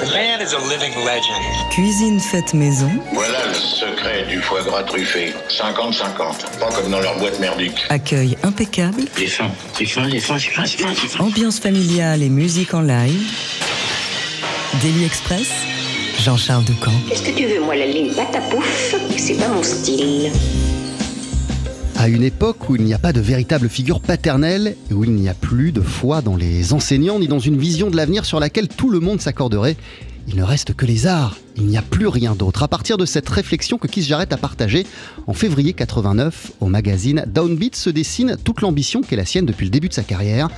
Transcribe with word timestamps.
The 0.00 0.06
man 0.14 0.40
is 0.40 0.54
a 0.54 0.58
living 0.58 0.94
legend. 1.04 1.44
Cuisine 1.70 2.20
faite 2.20 2.54
maison. 2.54 2.90
Voilà 3.12 3.46
le 3.48 3.54
secret 3.54 4.24
du 4.30 4.40
foie 4.40 4.62
gras 4.62 4.82
truffé. 4.82 5.34
50-50. 5.50 6.58
Pas 6.58 6.72
comme 6.72 6.90
dans 6.90 7.00
leur 7.00 7.18
boîte 7.18 7.38
merdique. 7.38 7.84
Accueil 7.90 8.38
impeccable. 8.42 9.02
Les 9.18 9.26
fins, 9.26 9.50
les 9.78 9.84
fins, 9.84 10.06
les 10.06 10.20
fins, 10.20 10.36
les 10.36 10.40
fins, 10.40 10.62
les 10.62 10.68
fins, 10.68 10.88
les 10.88 10.94
fins. 10.94 11.24
Ambiance 11.24 11.60
familiale 11.60 12.22
et 12.22 12.30
musique 12.30 12.72
en 12.72 12.80
live. 12.80 13.30
Daily 14.80 15.04
Express. 15.04 15.50
Jean-Charles 16.18 16.64
Ducamp. 16.64 16.92
Qu'est-ce 17.08 17.22
que 17.22 17.36
tu 17.36 17.46
veux, 17.46 17.60
moi, 17.60 17.76
la 17.76 17.86
ligne 17.86 18.14
patapouf? 18.14 18.94
C'est 19.18 19.34
pas 19.34 19.48
mon 19.48 19.62
style. 19.62 20.30
À 22.00 22.08
une 22.08 22.22
époque 22.22 22.70
où 22.70 22.76
il 22.76 22.82
n'y 22.84 22.94
a 22.94 22.98
pas 22.98 23.12
de 23.12 23.20
véritable 23.20 23.68
figure 23.68 24.00
paternelle 24.00 24.74
où 24.90 25.04
il 25.04 25.12
n'y 25.12 25.28
a 25.28 25.34
plus 25.34 25.70
de 25.70 25.82
foi 25.82 26.22
dans 26.22 26.34
les 26.34 26.72
enseignants 26.72 27.18
ni 27.18 27.28
dans 27.28 27.40
une 27.40 27.58
vision 27.58 27.90
de 27.90 27.96
l'avenir 27.96 28.24
sur 28.24 28.40
laquelle 28.40 28.68
tout 28.68 28.88
le 28.88 29.00
monde 29.00 29.20
s'accorderait, 29.20 29.76
il 30.26 30.36
ne 30.36 30.42
reste 30.42 30.72
que 30.72 30.86
les 30.86 31.06
arts. 31.06 31.36
Il 31.58 31.66
n'y 31.66 31.76
a 31.76 31.82
plus 31.82 32.06
rien 32.06 32.34
d'autre. 32.34 32.62
À 32.62 32.68
partir 32.68 32.96
de 32.96 33.04
cette 33.04 33.28
réflexion 33.28 33.76
que 33.76 33.86
Keith 33.86 34.06
Jarrett 34.06 34.32
a 34.32 34.38
partagée 34.38 34.86
en 35.26 35.34
février 35.34 35.74
89 35.74 36.52
au 36.60 36.68
magazine 36.68 37.26
Downbeat 37.26 37.76
se 37.76 37.90
dessine 37.90 38.38
toute 38.42 38.62
l'ambition 38.62 39.02
qu'est 39.02 39.16
la 39.16 39.26
sienne 39.26 39.44
depuis 39.44 39.66
le 39.66 39.70
début 39.70 39.90
de 39.90 39.94
sa 39.94 40.02
carrière. 40.02 40.48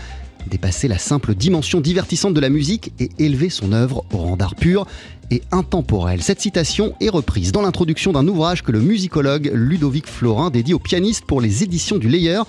Dépasser 0.48 0.86
la 0.86 0.98
simple 0.98 1.34
dimension 1.34 1.80
divertissante 1.80 2.34
de 2.34 2.40
la 2.40 2.50
musique 2.50 2.92
et 3.00 3.10
élever 3.18 3.50
son 3.50 3.72
œuvre 3.72 4.04
au 4.12 4.18
rang 4.18 4.36
d'art 4.36 4.54
pur 4.54 4.86
et. 5.52 6.22
Cette 6.22 6.40
citation 6.40 6.94
est 7.00 7.08
reprise 7.08 7.52
dans 7.52 7.62
l'introduction 7.62 8.12
d'un 8.12 8.26
ouvrage 8.26 8.62
que 8.62 8.72
le 8.72 8.80
musicologue 8.80 9.50
Ludovic 9.54 10.06
Florin 10.06 10.50
dédie 10.50 10.74
au 10.74 10.78
pianiste 10.78 11.24
pour 11.24 11.40
les 11.40 11.62
éditions 11.62 11.98
du 11.98 12.08
Layer. 12.08 12.42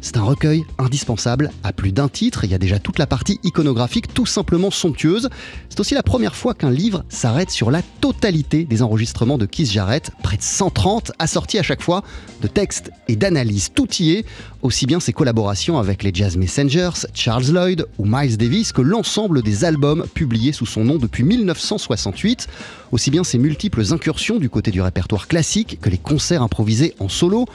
C'est 0.00 0.16
un 0.16 0.22
recueil 0.22 0.64
indispensable 0.78 1.50
à 1.64 1.72
plus 1.72 1.90
d'un 1.90 2.08
titre. 2.08 2.44
Il 2.44 2.50
y 2.50 2.54
a 2.54 2.58
déjà 2.58 2.78
toute 2.78 3.00
la 3.00 3.06
partie 3.08 3.40
iconographique 3.42 4.14
tout 4.14 4.26
simplement 4.26 4.70
somptueuse. 4.70 5.28
C'est 5.68 5.80
aussi 5.80 5.94
la 5.94 6.04
première 6.04 6.36
fois 6.36 6.54
qu'un 6.54 6.70
livre 6.70 7.04
s'arrête 7.08 7.50
sur 7.50 7.72
la 7.72 7.82
totalité 8.00 8.64
des 8.64 8.82
enregistrements 8.82 9.38
de 9.38 9.46
Keith 9.46 9.70
Jarrett, 9.70 10.12
près 10.22 10.36
de 10.36 10.42
130, 10.42 11.12
assortis 11.18 11.58
à 11.58 11.64
chaque 11.64 11.82
fois 11.82 12.04
de 12.40 12.46
textes 12.46 12.92
et 13.08 13.16
d'analyses. 13.16 13.70
Tout 13.74 13.92
y 13.98 14.12
est, 14.12 14.24
aussi 14.62 14.86
bien 14.86 15.00
ses 15.00 15.12
collaborations 15.12 15.78
avec 15.78 16.04
les 16.04 16.12
Jazz 16.14 16.36
Messengers, 16.36 17.06
Charles 17.12 17.50
Lloyd 17.50 17.86
ou 17.98 18.04
Miles 18.06 18.36
Davis 18.36 18.72
que 18.72 18.82
l'ensemble 18.82 19.42
des 19.42 19.64
albums 19.64 20.06
publiés 20.14 20.52
sous 20.52 20.66
son 20.66 20.84
nom 20.84 20.96
depuis 20.96 21.24
1968, 21.24 22.46
aussi 22.92 23.10
bien 23.10 23.24
ses 23.24 23.38
multiples 23.38 23.92
incursions 23.92 24.38
du 24.38 24.48
côté 24.48 24.70
du 24.70 24.80
répertoire 24.80 25.26
classique 25.26 25.78
que 25.80 25.90
les 25.90 25.98
concerts 25.98 26.42
improvisés 26.42 26.94
en 27.00 27.08
solo, 27.08 27.46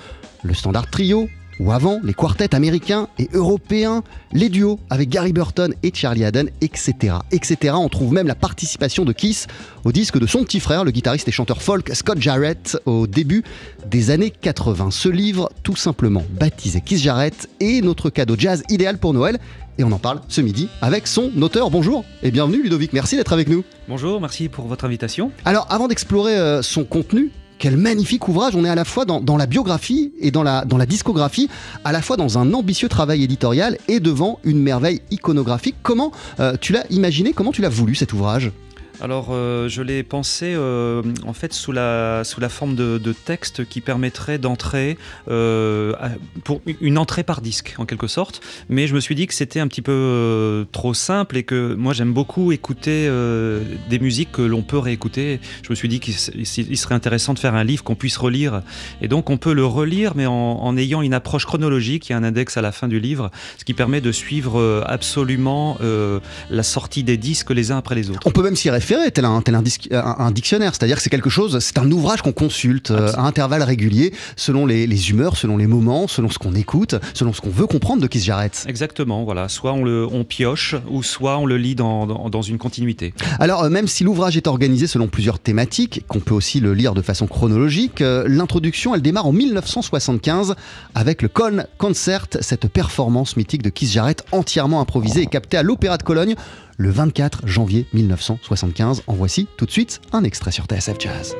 le 0.44 0.54
standard 0.54 0.89
trio, 0.89 1.30
ou 1.59 1.72
avant 1.72 2.00
les 2.04 2.14
quartets 2.14 2.56
américains 2.56 3.08
et 3.20 3.30
européens, 3.34 4.04
les 4.32 4.50
duos 4.50 4.80
avec 4.90 5.09
Gary 5.09 5.34
Burton 5.34 5.73
et 5.84 5.92
Charlie 5.94 6.26
Haddon, 6.26 6.45
etc. 6.62 7.16
etc. 7.32 7.76
On 7.78 7.90
trouve 7.90 8.14
même 8.14 8.28
la 8.28 8.36
participation 8.36 9.06
de 9.06 9.14
Kiss 9.14 9.48
au 9.84 9.92
disque 9.92 10.18
de 10.18 10.28
son 10.28 10.44
petit 10.44 10.60
frère, 10.60 10.84
le 10.84 10.92
guitariste 10.92 11.28
et 11.28 11.32
chanteur 11.32 11.62
folk 11.62 11.94
Scott 11.94 12.20
Jarrett, 12.20 12.78
au 12.86 13.08
début 13.08 13.44
des 13.86 14.12
années 14.12 14.32
80. 14.32 14.92
Ce 14.92 15.10
livre, 15.10 15.50
tout 15.64 15.76
simplement 15.76 16.23
baptisé 16.32 16.82
Kiss 16.82 17.02
Jarrett, 17.02 17.50
est 17.60 17.84
notre 17.84 18.10
cadeau 18.10 18.36
jazz 18.38 18.64
idéal 18.70 18.98
pour 18.98 19.14
Noël. 19.14 19.40
Et 19.78 19.84
on 19.84 19.92
en 19.92 19.98
parle 19.98 20.22
ce 20.28 20.42
midi 20.42 20.70
avec 20.82 21.08
son 21.08 21.32
auteur. 21.42 21.72
Bonjour 21.72 22.06
et 22.22 22.30
bienvenue 22.30 22.62
Ludovic, 22.62 22.94
merci 22.94 23.16
d'être 23.16 23.34
avec 23.34 23.50
nous. 23.50 23.64
Bonjour, 23.88 24.22
merci 24.22 24.48
pour 24.48 24.67
votre 24.67 24.86
invitation. 24.86 25.32
Alors 25.45 25.66
avant 25.72 25.88
d'explorer 25.88 26.38
euh, 26.38 26.62
son 26.62 26.84
contenu, 26.84 27.32
quel 27.64 27.78
magnifique 27.78 28.28
ouvrage. 28.28 28.58
On 28.58 28.66
est 28.66 28.69
à 28.69 28.75
la 28.75 28.83
fois 28.83 29.06
dans, 29.06 29.38
la 29.38 29.45
biographie 29.45 30.11
et 30.19 30.31
dans 30.31 30.44
la, 30.44 30.66
dans 30.66 30.75
la 30.75 30.86
discographie, 30.86 31.47
à 31.86 31.94
la 31.94 32.02
fois 32.02 32.17
dans 32.17 32.38
un 32.38 32.53
ambitieux 32.53 32.89
travail 32.89 33.23
éditorial 33.23 33.78
et 33.88 34.02
devant 34.02 34.39
une 34.44 34.59
merveille 34.59 35.00
iconographique. 35.11 35.75
Comment 35.81 36.11
euh, 36.42 36.58
tu 36.59 36.73
l'as 36.73 36.86
imaginé? 36.89 37.31
Comment 37.31 37.53
tu 37.53 37.61
l'as 37.61 37.70
voulu 37.70 37.95
cet 37.95 38.11
ouvrage? 38.11 38.52
Alors, 39.04 39.32
euh, 39.32 39.68
je 39.68 39.82
l'ai 39.82 40.02
pensé 40.02 40.54
euh, 40.56 41.02
en 41.28 41.34
fait 41.34 41.52
sous 41.52 41.73
la, 41.73 42.23
sous 42.23 42.40
la 42.40 42.48
forme 42.48 42.73
de, 42.73 43.14
texte 43.26 43.66
qui 43.67 43.82
permettrait 43.82 44.38
d'entrer 44.38 44.98
euh, 45.30 45.94
pour 46.45 46.61
une 46.80 46.98
entrée 46.98 47.23
par 47.23 47.42
disque 47.42 47.76
en 47.80 47.86
quelque 47.86 48.08
sorte. 48.08 48.39
Mais 48.70 48.88
je 48.88 48.95
me 48.95 49.02
suis 49.02 49.14
dit 49.14 49.27
que 49.27 49.33
c'était 49.33 49.60
un 49.60 49.67
petit 49.67 49.82
peu 49.82 50.66
trop 50.72 50.94
simple 50.94 51.36
et 51.36 51.44
que 51.44 51.73
moi 51.73 51.92
j'aime 51.92 52.14
beaucoup 52.14 52.54
écouter 52.54 53.10
des 53.89 54.00
musiques 54.00 54.32
que 54.32 54.42
l'on 54.42 54.61
peut 54.61 54.77
réécouter. 54.77 55.42
Je 55.64 55.70
me 55.70 55.76
suis 55.76 55.89
dit 55.89 56.00
qu'il 56.00 56.16
serait 56.16 56.95
intéressant 56.95 57.33
de 57.33 57.39
faire 57.39 57.56
un 57.56 57.64
livre 57.64 57.83
qu'on 57.83 57.95
puisse 57.95 58.17
relire. 58.17 58.61
Et 59.02 59.10
donc 59.10 59.30
on 59.30 59.38
peut 59.38 59.54
le 59.54 59.66
relire, 59.66 60.14
mais 60.16 60.26
en, 60.26 60.77
ayant 60.77 61.02
une 61.02 61.14
approche 61.14 61.45
chronologique. 61.45 62.10
Il 62.10 62.14
y 62.14 62.16
a 62.16 62.17
un 62.17 62.23
index 62.23 62.56
à 62.56 62.61
la 62.61 62.72
fin 62.72 62.88
du 62.88 63.00
livre, 63.00 63.32
ce 63.58 63.66
qui 63.66 63.73
permet 63.73 64.00
de 64.00 64.11
suivre 64.14 64.83
absolument 64.88 65.77
la 66.50 66.64
sortie 66.64 67.04
des 67.04 67.17
disques 67.17 67.52
les 67.52 67.72
uns 67.72 67.77
après 67.77 67.95
les 67.95 68.10
autres. 68.10 68.22
On 68.26 68.32
peut 68.32 68.44
même 68.44 68.56
s'y 68.56 68.70
référer, 68.70 68.92
tel 69.14 69.26
un, 69.26 69.42
tel 69.42 69.55
un, 69.55 69.61
disque- 69.61 69.89
un- 69.92 70.15
un 70.20 70.31
dictionnaire, 70.31 70.73
c'est-à-dire 70.76 70.98
que 70.98 71.02
c'est 71.04 71.09
quelque 71.09 71.30
chose, 71.30 71.59
c'est 71.59 71.77
un 71.77 71.89
ouvrage 71.92 72.21
qu'on 72.21 72.31
consulte 72.31 72.92
euh, 72.92 73.11
à 73.15 73.21
intervalles 73.21 73.64
réguliers, 73.64 74.14
selon 74.36 74.65
les, 74.65 74.87
les 74.87 75.09
humeurs, 75.09 75.37
selon 75.37 75.58
les 75.58 75.67
moments, 75.67 76.08
selon 76.08 76.30
ce 76.30 76.37
qu'on 76.39 76.54
écoute, 76.55 76.95
selon 77.14 77.33
ce 77.33 77.42
qu'on 77.42 77.49
veut 77.49 77.67
comprendre 77.67 78.02
de 78.02 78.08
Keith 78.08 78.23
Jarrett. 78.23 78.65
Exactement, 78.67 79.23
voilà. 79.23 79.49
Soit 79.49 79.73
on 79.73 79.83
le 79.83 80.08
on 80.11 80.23
pioche, 80.23 80.76
ou 80.89 81.03
soit 81.03 81.37
on 81.37 81.45
le 81.45 81.58
lit 81.58 81.76
dans, 81.76 82.05
dans, 82.08 82.30
dans 82.30 82.42
une 82.42 82.58
continuité. 82.58 83.14
Alors, 83.39 83.64
euh, 83.64 83.70
même 83.70 83.87
si 83.87 84.03
l'ouvrage 84.03 84.37
est 84.37 84.48
organisé 84.48 84.87
selon 84.87 85.08
plusieurs 85.08 85.39
thématiques, 85.39 86.03
qu'on 86.08 86.20
peut 86.20 86.33
aussi 86.33 86.59
le 86.59 86.73
lire 86.73 86.93
de 86.93 87.02
façon 87.02 87.27
chronologique, 87.27 88.02
euh, 88.02 88.26
l'introduction, 88.27 88.93
elle 88.95 89.02
démarre 89.02 89.26
en 89.27 89.32
1975 89.33 90.55
avec 90.95 91.21
le 91.21 91.27
Colne 91.27 91.65
Concert, 91.77 92.27
cette 92.42 92.67
performance 92.67 93.36
mythique 93.37 93.61
de 93.61 93.70
Keith 93.70 93.89
Jarrett 93.92 94.23
entièrement 94.32 94.82
improvisée 94.82 95.21
et 95.21 95.26
captée 95.27 95.58
à 95.58 95.64
l'Opéra 95.64 95.98
de 95.98 96.03
Cologne 96.03 96.36
le 96.83 96.89
24 96.89 97.48
janvier 97.48 97.88
1975. 97.94 99.04
En 99.08 99.14
voici 99.14 99.48
tout 99.58 99.66
de 99.66 99.71
suite 99.71 100.02
un 100.11 100.23
extrait 100.26 100.52
sur 100.52 100.66
TSF 100.66 100.99
Jazz. 100.99 101.33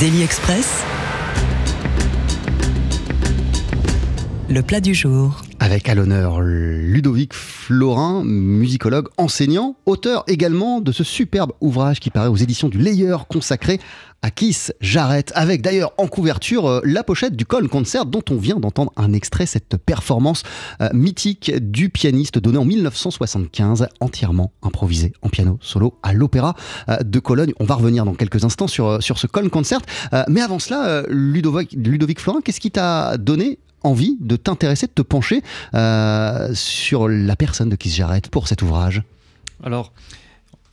Daily 0.00 0.22
Express. 0.22 0.82
Le 4.48 4.62
plat 4.62 4.80
du 4.80 4.94
jour. 4.94 5.42
Avec 5.58 5.90
à 5.90 5.94
l'honneur 5.94 6.40
Ludovic 6.40 7.34
Florin, 7.34 8.24
musicologue, 8.24 9.08
enseignant, 9.18 9.76
auteur 9.84 10.24
également 10.26 10.80
de 10.80 10.90
ce 10.90 11.04
superbe 11.04 11.52
ouvrage 11.60 12.00
qui 12.00 12.08
paraît 12.08 12.28
aux 12.28 12.36
éditions 12.36 12.70
du 12.70 12.78
Layer 12.78 13.16
consacré 13.28 13.78
à 14.22 14.30
Kiss 14.30 14.72
Jarrett, 14.80 15.32
avec 15.34 15.62
d'ailleurs 15.62 15.92
en 15.96 16.06
couverture 16.06 16.66
euh, 16.66 16.80
la 16.84 17.02
pochette 17.02 17.36
du 17.36 17.46
Colne 17.46 17.68
Concert 17.68 18.04
dont 18.04 18.22
on 18.30 18.36
vient 18.36 18.56
d'entendre 18.56 18.92
un 18.96 19.12
extrait, 19.12 19.46
cette 19.46 19.76
performance 19.78 20.42
euh, 20.80 20.90
mythique 20.92 21.50
du 21.56 21.88
pianiste 21.88 22.38
donnée 22.38 22.58
en 22.58 22.64
1975, 22.64 23.88
entièrement 24.00 24.52
improvisée 24.62 25.12
en 25.22 25.28
piano 25.28 25.58
solo 25.62 25.98
à 26.02 26.12
l'Opéra 26.12 26.54
euh, 26.88 26.98
de 26.98 27.18
Cologne. 27.18 27.52
On 27.60 27.64
va 27.64 27.76
revenir 27.76 28.04
dans 28.04 28.14
quelques 28.14 28.44
instants 28.44 28.68
sur, 28.68 29.00
ce 29.00 29.26
Colne 29.26 29.50
Concert, 29.50 29.80
mais 30.28 30.40
avant 30.40 30.58
cela, 30.58 31.02
Ludovic, 31.08 31.72
Ludovic 31.72 32.20
Florin, 32.20 32.40
qu'est-ce 32.42 32.60
qui 32.60 32.70
t'a 32.70 33.16
donné 33.16 33.58
envie 33.82 34.16
de 34.20 34.36
t'intéresser, 34.36 34.86
de 34.86 34.92
te 34.92 35.02
pencher 35.02 35.42
sur 36.54 37.08
la 37.08 37.36
personne 37.36 37.68
de 37.68 37.76
Keith 37.76 37.92
Jarrett 37.92 38.28
pour 38.28 38.48
cet 38.48 38.62
ouvrage? 38.62 39.02
Alors, 39.62 39.92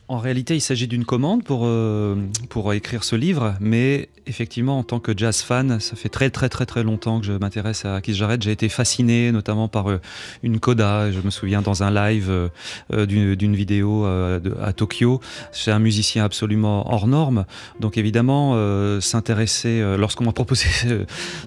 en 0.10 0.20
réalité, 0.20 0.56
il 0.56 0.62
s'agit 0.62 0.88
d'une 0.88 1.04
commande 1.04 1.44
pour, 1.44 1.62
euh, 1.64 2.16
pour 2.48 2.72
écrire 2.72 3.04
ce 3.04 3.18
livre, 3.18 3.56
mais 3.60 4.08
effectivement, 4.26 4.80
en 4.80 4.84
tant 4.84 5.02
que 5.02 5.12
jazz 5.16 5.42
fan, 5.42 5.82
ça 5.82 5.98
fait 5.98 6.08
très 6.08 6.30
très 6.30 6.48
très 6.48 6.66
très 6.66 6.82
longtemps 6.82 7.20
que 7.20 7.26
je 7.26 7.34
m'intéresse 7.34 7.84
à 7.84 8.00
Keith 8.00 8.16
Jarrett. 8.16 8.42
J'ai 8.42 8.52
été 8.52 8.70
fasciné 8.70 9.34
notamment 9.34 9.68
par 9.68 9.90
euh, 9.90 10.00
une 10.44 10.62
coda. 10.62 11.12
Je 11.12 11.20
me 11.20 11.30
souviens 11.30 11.62
dans 11.62 11.84
un 11.84 11.92
live 11.92 12.30
euh, 12.30 13.06
d'une 13.06 13.56
vidéo 13.56 14.06
à 14.06 14.74
Tokyo. 14.74 15.20
C'est 15.52 15.72
un 15.72 15.80
musicien 15.80 16.24
absolument 16.24 16.90
hors 16.94 17.08
norme. 17.08 17.46
Donc 17.82 17.98
évidemment, 17.98 18.56
s'intéresser, 19.02 19.82
lorsqu'on 19.98 20.24
m'a 20.24 20.32
proposé 20.34 20.68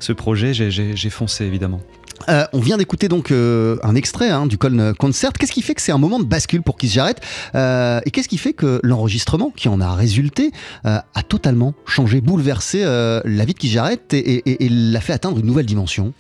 ce 0.01 0.13
projet, 0.13 0.53
j'ai 0.53 1.11
foncé 1.11 1.45
évidemment. 1.45 1.81
Euh, 2.29 2.45
on 2.53 2.61
vient 2.61 2.77
d'écouter 2.77 3.09
donc 3.09 3.31
euh, 3.31 3.77
un 3.83 3.95
extrait 3.95 4.31
hein, 4.31 4.47
du 4.47 4.59
Colne 4.59 4.95
Concert. 4.95 5.33
Qu'est-ce 5.33 5.53
qui 5.53 5.63
fait 5.63 5.75
que 5.75 5.83
c'est 5.83 5.93
un 5.93 5.99
moment 5.99 6.19
de 6.19 6.25
bascule 6.25 6.63
pour 6.63 6.77
Keith 6.77 6.91
Jarrett 6.91 7.21
euh, 7.55 8.01
Et 8.05 8.11
qu'est-ce 8.11 8.29
qui 8.29 8.39
fait 8.39 8.53
que 8.53 8.81
l'enregistrement 8.83 9.53
qui 9.55 9.69
en 9.69 9.81
a 9.81 9.95
résulté 9.95 10.53
a 10.85 11.23
totalement 11.29 11.75
changé, 11.87 12.21
bouleversé 12.21 12.83
la 12.83 13.45
vie 13.45 13.55
de 13.55 13.59
Keith 13.59 13.71
Jarrett 13.71 14.15
et, 14.15 14.65
et 14.65 14.69
l'a 14.69 15.01
fait 15.01 15.13
atteindre 15.13 15.39
une 15.39 15.47
nouvelle 15.47 15.67
dimension? 15.67 16.13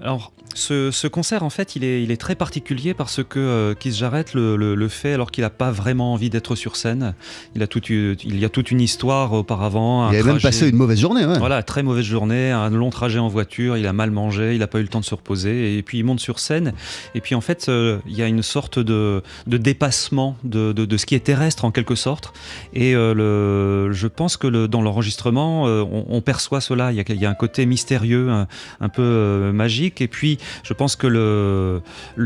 Alors, 0.00 0.32
ce, 0.58 1.06
concert, 1.06 1.42
en 1.42 1.50
fait, 1.50 1.76
il 1.76 1.84
est, 1.84 2.02
il 2.02 2.10
est, 2.10 2.16
très 2.16 2.34
particulier 2.34 2.92
parce 2.92 3.22
que 3.22 3.38
euh, 3.38 3.74
Keith 3.74 3.94
Jarrett 3.94 4.34
le, 4.34 4.88
fait 4.88 5.12
alors 5.12 5.30
qu'il 5.30 5.42
n'a 5.42 5.50
pas 5.50 5.70
vraiment 5.70 6.12
envie 6.12 6.30
d'être 6.30 6.54
sur 6.54 6.76
scène. 6.76 7.14
Il, 7.54 7.62
a 7.62 7.66
toute, 7.66 7.90
il 7.90 8.38
y 8.38 8.44
a 8.44 8.48
toute 8.48 8.70
une 8.70 8.80
histoire 8.80 9.32
auparavant. 9.32 10.10
Il 10.10 10.18
a 10.18 10.22
même 10.22 10.40
passé 10.40 10.68
une 10.68 10.76
mauvaise 10.76 10.98
journée. 10.98 11.24
Voilà, 11.38 11.62
très 11.62 11.82
mauvaise 11.82 12.04
journée, 12.04 12.50
un 12.50 12.70
long 12.70 12.90
trajet 12.90 13.18
en 13.18 13.28
voiture, 13.28 13.76
il 13.76 13.86
a 13.86 13.92
mal 13.92 14.10
mangé, 14.10 14.54
il 14.54 14.58
n'a 14.58 14.66
pas 14.66 14.78
eu 14.78 14.82
le 14.82 14.88
temps 14.88 15.00
de 15.00 15.04
se 15.04 15.14
reposer. 15.14 15.76
Et 15.76 15.82
puis 15.82 15.98
il 15.98 16.04
monte 16.04 16.20
sur 16.20 16.38
scène. 16.38 16.72
Et 17.14 17.20
puis 17.20 17.34
en 17.34 17.40
fait, 17.40 17.68
euh, 17.68 17.98
il 18.06 18.16
y 18.16 18.22
a 18.22 18.26
une 18.26 18.42
sorte 18.42 18.78
de, 18.78 19.22
de 19.46 19.56
dépassement 19.56 20.36
de, 20.44 20.72
de, 20.72 20.96
ce 20.96 21.06
qui 21.06 21.14
est 21.14 21.20
terrestre 21.20 21.64
en 21.64 21.70
quelque 21.70 21.94
sorte. 21.94 22.32
Et 22.74 22.94
euh, 22.94 23.14
le, 23.14 23.92
je 23.92 24.06
pense 24.06 24.36
que 24.36 24.46
le, 24.46 24.66
dans 24.66 24.82
l'enregistrement, 24.82 25.64
on, 25.64 26.20
perçoit 26.20 26.60
cela. 26.60 26.92
Il 26.92 26.96
y, 26.96 27.00
a, 27.00 27.04
il 27.08 27.20
y 27.20 27.26
a 27.26 27.30
un 27.30 27.34
côté 27.34 27.64
mystérieux, 27.64 28.30
un, 28.30 28.48
un 28.80 28.88
peu 28.88 29.50
magique. 29.52 30.00
Et 30.00 30.08
puis 30.08 30.38
je 30.62 30.72
pense 30.72 30.96
que 30.96 31.06
le, 31.06 31.82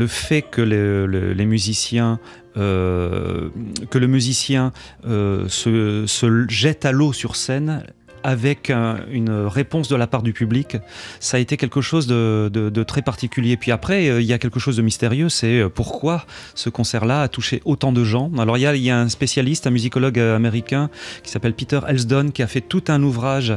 fait 0.07 0.45
euh, 0.57 3.49
que 3.89 3.97
le 3.97 4.07
musicien 4.07 4.71
euh, 5.05 5.47
se, 5.49 6.45
jette 6.49 6.85
à 6.85 6.91
l'eau 6.91 7.13
sur 7.13 7.35
scène 7.35 7.83
avec 8.23 8.69
une 8.69 9.31
réponse 9.47 9.87
de 9.87 9.95
la 9.95 10.07
part 10.07 10.23
du 10.23 10.33
public, 10.33 10.77
ça 11.19 11.37
a 11.37 11.39
été 11.39 11.57
quelque 11.57 11.81
chose 11.81 12.07
de, 12.07 12.83
très 12.83 13.01
particulier. 13.01 13.55
Puis 13.57 13.71
après, 13.71 14.09
euh, 14.09 14.21
il 14.21 14.27
y 14.27 14.33
a 14.33 14.37
quelque 14.37 14.59
chose 14.59 14.75
de 14.75 14.81
mystérieux, 14.81 15.29
c'est 15.29 15.59
euh, 15.59 15.69
pourquoi 15.69 16.25
ce 16.53 16.69
concert-là 16.69 17.21
a 17.21 17.27
touché 17.27 17.61
autant 17.65 17.91
de 17.91 18.03
gens. 18.03 18.29
Alors 18.37 18.57
il 18.57 18.61
y, 18.61 18.89
a, 18.89 18.99
un 18.99 19.09
spécialiste, 19.09 19.67
un 19.67 19.71
musicologue 19.71 20.19
euh, 20.19 20.35
américain 20.35 20.89
qui 21.23 21.31
s'appelle 21.31 21.53
Peter 21.53 21.79
Elsdon, 21.87 22.31
qui 22.31 22.43
a 22.43 22.47
fait 22.47 22.61
tout 22.61 22.83
un 22.87 23.01
ouvrage 23.03 23.53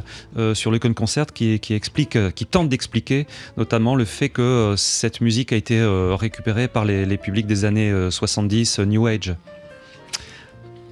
sur 0.55 0.71
le 0.71 0.79
concert 0.79 1.27
qui, 1.33 1.61
tente 2.51 2.69
d'expliquer 2.69 3.27
notamment 3.57 3.95
le 3.95 4.05
fait 4.05 4.29
que 4.29 4.75
cette 4.77 5.21
musique 5.21 5.53
a 5.53 5.57
été 5.57 5.83
récupérée 6.19 6.69
par 6.69 6.85
les 6.85 7.17
publics 7.17 7.47
des 7.47 7.65
années 7.65 7.93
70, 8.11 8.81
New 8.81 9.07
Age. 9.07 9.35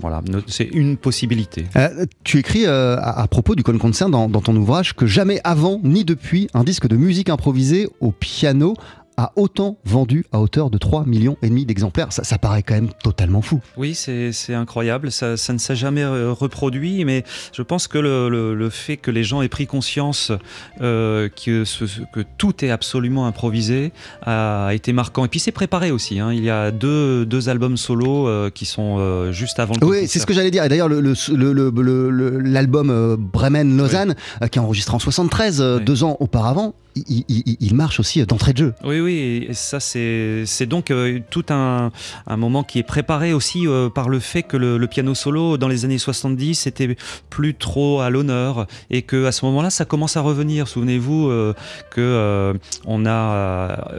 Voilà, 0.00 0.20
c'est 0.46 0.64
une 0.64 0.96
possibilité. 0.96 1.64
Euh, 1.76 2.04
tu 2.24 2.38
écris 2.38 2.66
euh, 2.66 2.96
à, 3.00 3.26
propos 3.26 3.54
du 3.54 3.62
Con 3.62 3.78
Concert 3.78 4.10
dans, 4.10 4.28
dans 4.28 4.40
ton 4.40 4.54
ouvrage 4.56 4.94
que 4.94 5.06
jamais 5.06 5.40
avant 5.44 5.80
ni 5.82 6.04
depuis 6.04 6.48
un 6.52 6.64
disque 6.64 6.86
de 6.86 6.96
musique 6.96 7.30
improvisée 7.30 7.88
au 8.00 8.10
piano 8.10 8.74
a 9.16 9.32
autant 9.36 9.78
vendu 9.84 10.24
à 10.32 10.40
hauteur 10.40 10.70
de 10.70 10.78
3 10.78 11.04
millions 11.06 11.36
et 11.42 11.48
demi 11.48 11.66
d'exemplaires. 11.66 12.08
Ça, 12.10 12.38
paraît 12.38 12.62
quand 12.62 12.74
même 12.74 12.90
totalement 13.02 13.42
fou. 13.42 13.60
Oui, 13.76 13.94
c'est 13.94 14.54
incroyable. 14.54 15.12
Ça, 15.12 15.36
ne 15.52 15.58
s'est 15.58 15.76
jamais 15.76 16.02
euh, 16.02 16.32
reproduit, 16.32 17.04
mais 17.04 17.24
je 17.52 17.62
pense 17.62 17.88
que 17.88 17.98
le, 17.98 18.68
fait 18.70 18.96
que 18.96 19.10
les 19.10 19.24
gens 19.24 19.42
aient 19.42 19.48
pris 19.48 19.66
conscience 19.66 20.32
euh, 20.80 21.28
que, 21.28 21.64
que, 22.12 22.20
tout 22.38 22.64
est 22.64 22.70
absolument 22.70 23.26
improvisé 23.26 23.92
a 24.22 24.70
été 24.72 24.92
marquant. 24.92 25.24
Et 25.24 25.28
puis 25.28 25.40
c'est 25.40 25.52
préparé 25.52 25.90
aussi. 25.90 26.18
Hein. 26.18 26.32
Il 26.32 26.42
y 26.42 26.50
a 26.50 26.70
deux, 26.70 27.26
deux 27.26 27.48
albums 27.48 27.76
solo 27.76 28.26
euh, 28.26 28.50
qui 28.50 28.64
sont 28.64 29.32
juste 29.32 29.58
avant 29.58 29.74
le 29.80 29.86
Oui, 29.86 30.08
c'est 30.08 30.18
ce 30.18 30.26
que 30.26 30.34
j'allais 30.34 30.50
dire. 30.50 30.64
Et 30.64 30.68
d'ailleurs, 30.68 30.88
l'album 30.88 33.16
Bremen-Lausanne, 33.16 34.14
qui 34.50 34.58
est 34.58 34.62
enregistré 34.62 34.94
en 34.94 34.98
73, 34.98 35.80
deux 35.84 36.04
ans 36.04 36.16
auparavant, 36.20 36.74
il, 36.96 37.74
marche 37.74 38.00
aussi 38.00 38.24
d'entrée 38.24 38.52
de 38.52 38.58
jeu. 38.58 38.74
Oui, 38.84 39.00
oui, 39.00 39.46
et 39.48 39.54
ça 39.54 39.80
c'est 39.80 40.66
donc 40.66 40.90
euh, 40.90 41.20
tout 41.30 41.44
un, 41.48 41.90
moment 42.28 42.62
qui 42.62 42.78
est 42.78 42.84
préparé 42.84 43.32
aussi 43.32 43.66
euh, 43.66 43.88
par 43.88 44.08
le 44.08 44.20
fait 44.20 44.42
que 44.42 44.56
le, 44.56 44.86
piano 44.86 45.14
solo 45.14 45.56
dans 45.56 45.68
les 45.68 45.84
années 45.84 45.98
70 45.98 46.66
était 46.66 46.96
plus 47.30 47.54
trop 47.54 48.00
à 48.00 48.10
l'honneur 48.10 48.66
et 48.90 49.02
que 49.02 49.24
à 49.24 49.32
ce 49.32 49.44
moment-là 49.46 49.70
ça 49.70 49.84
commence 49.84 50.16
à 50.16 50.20
revenir. 50.20 50.68
Souvenez-vous 50.68 51.28
euh, 51.28 51.54
que 51.90 52.54
on 52.86 53.06
a 53.06 53.90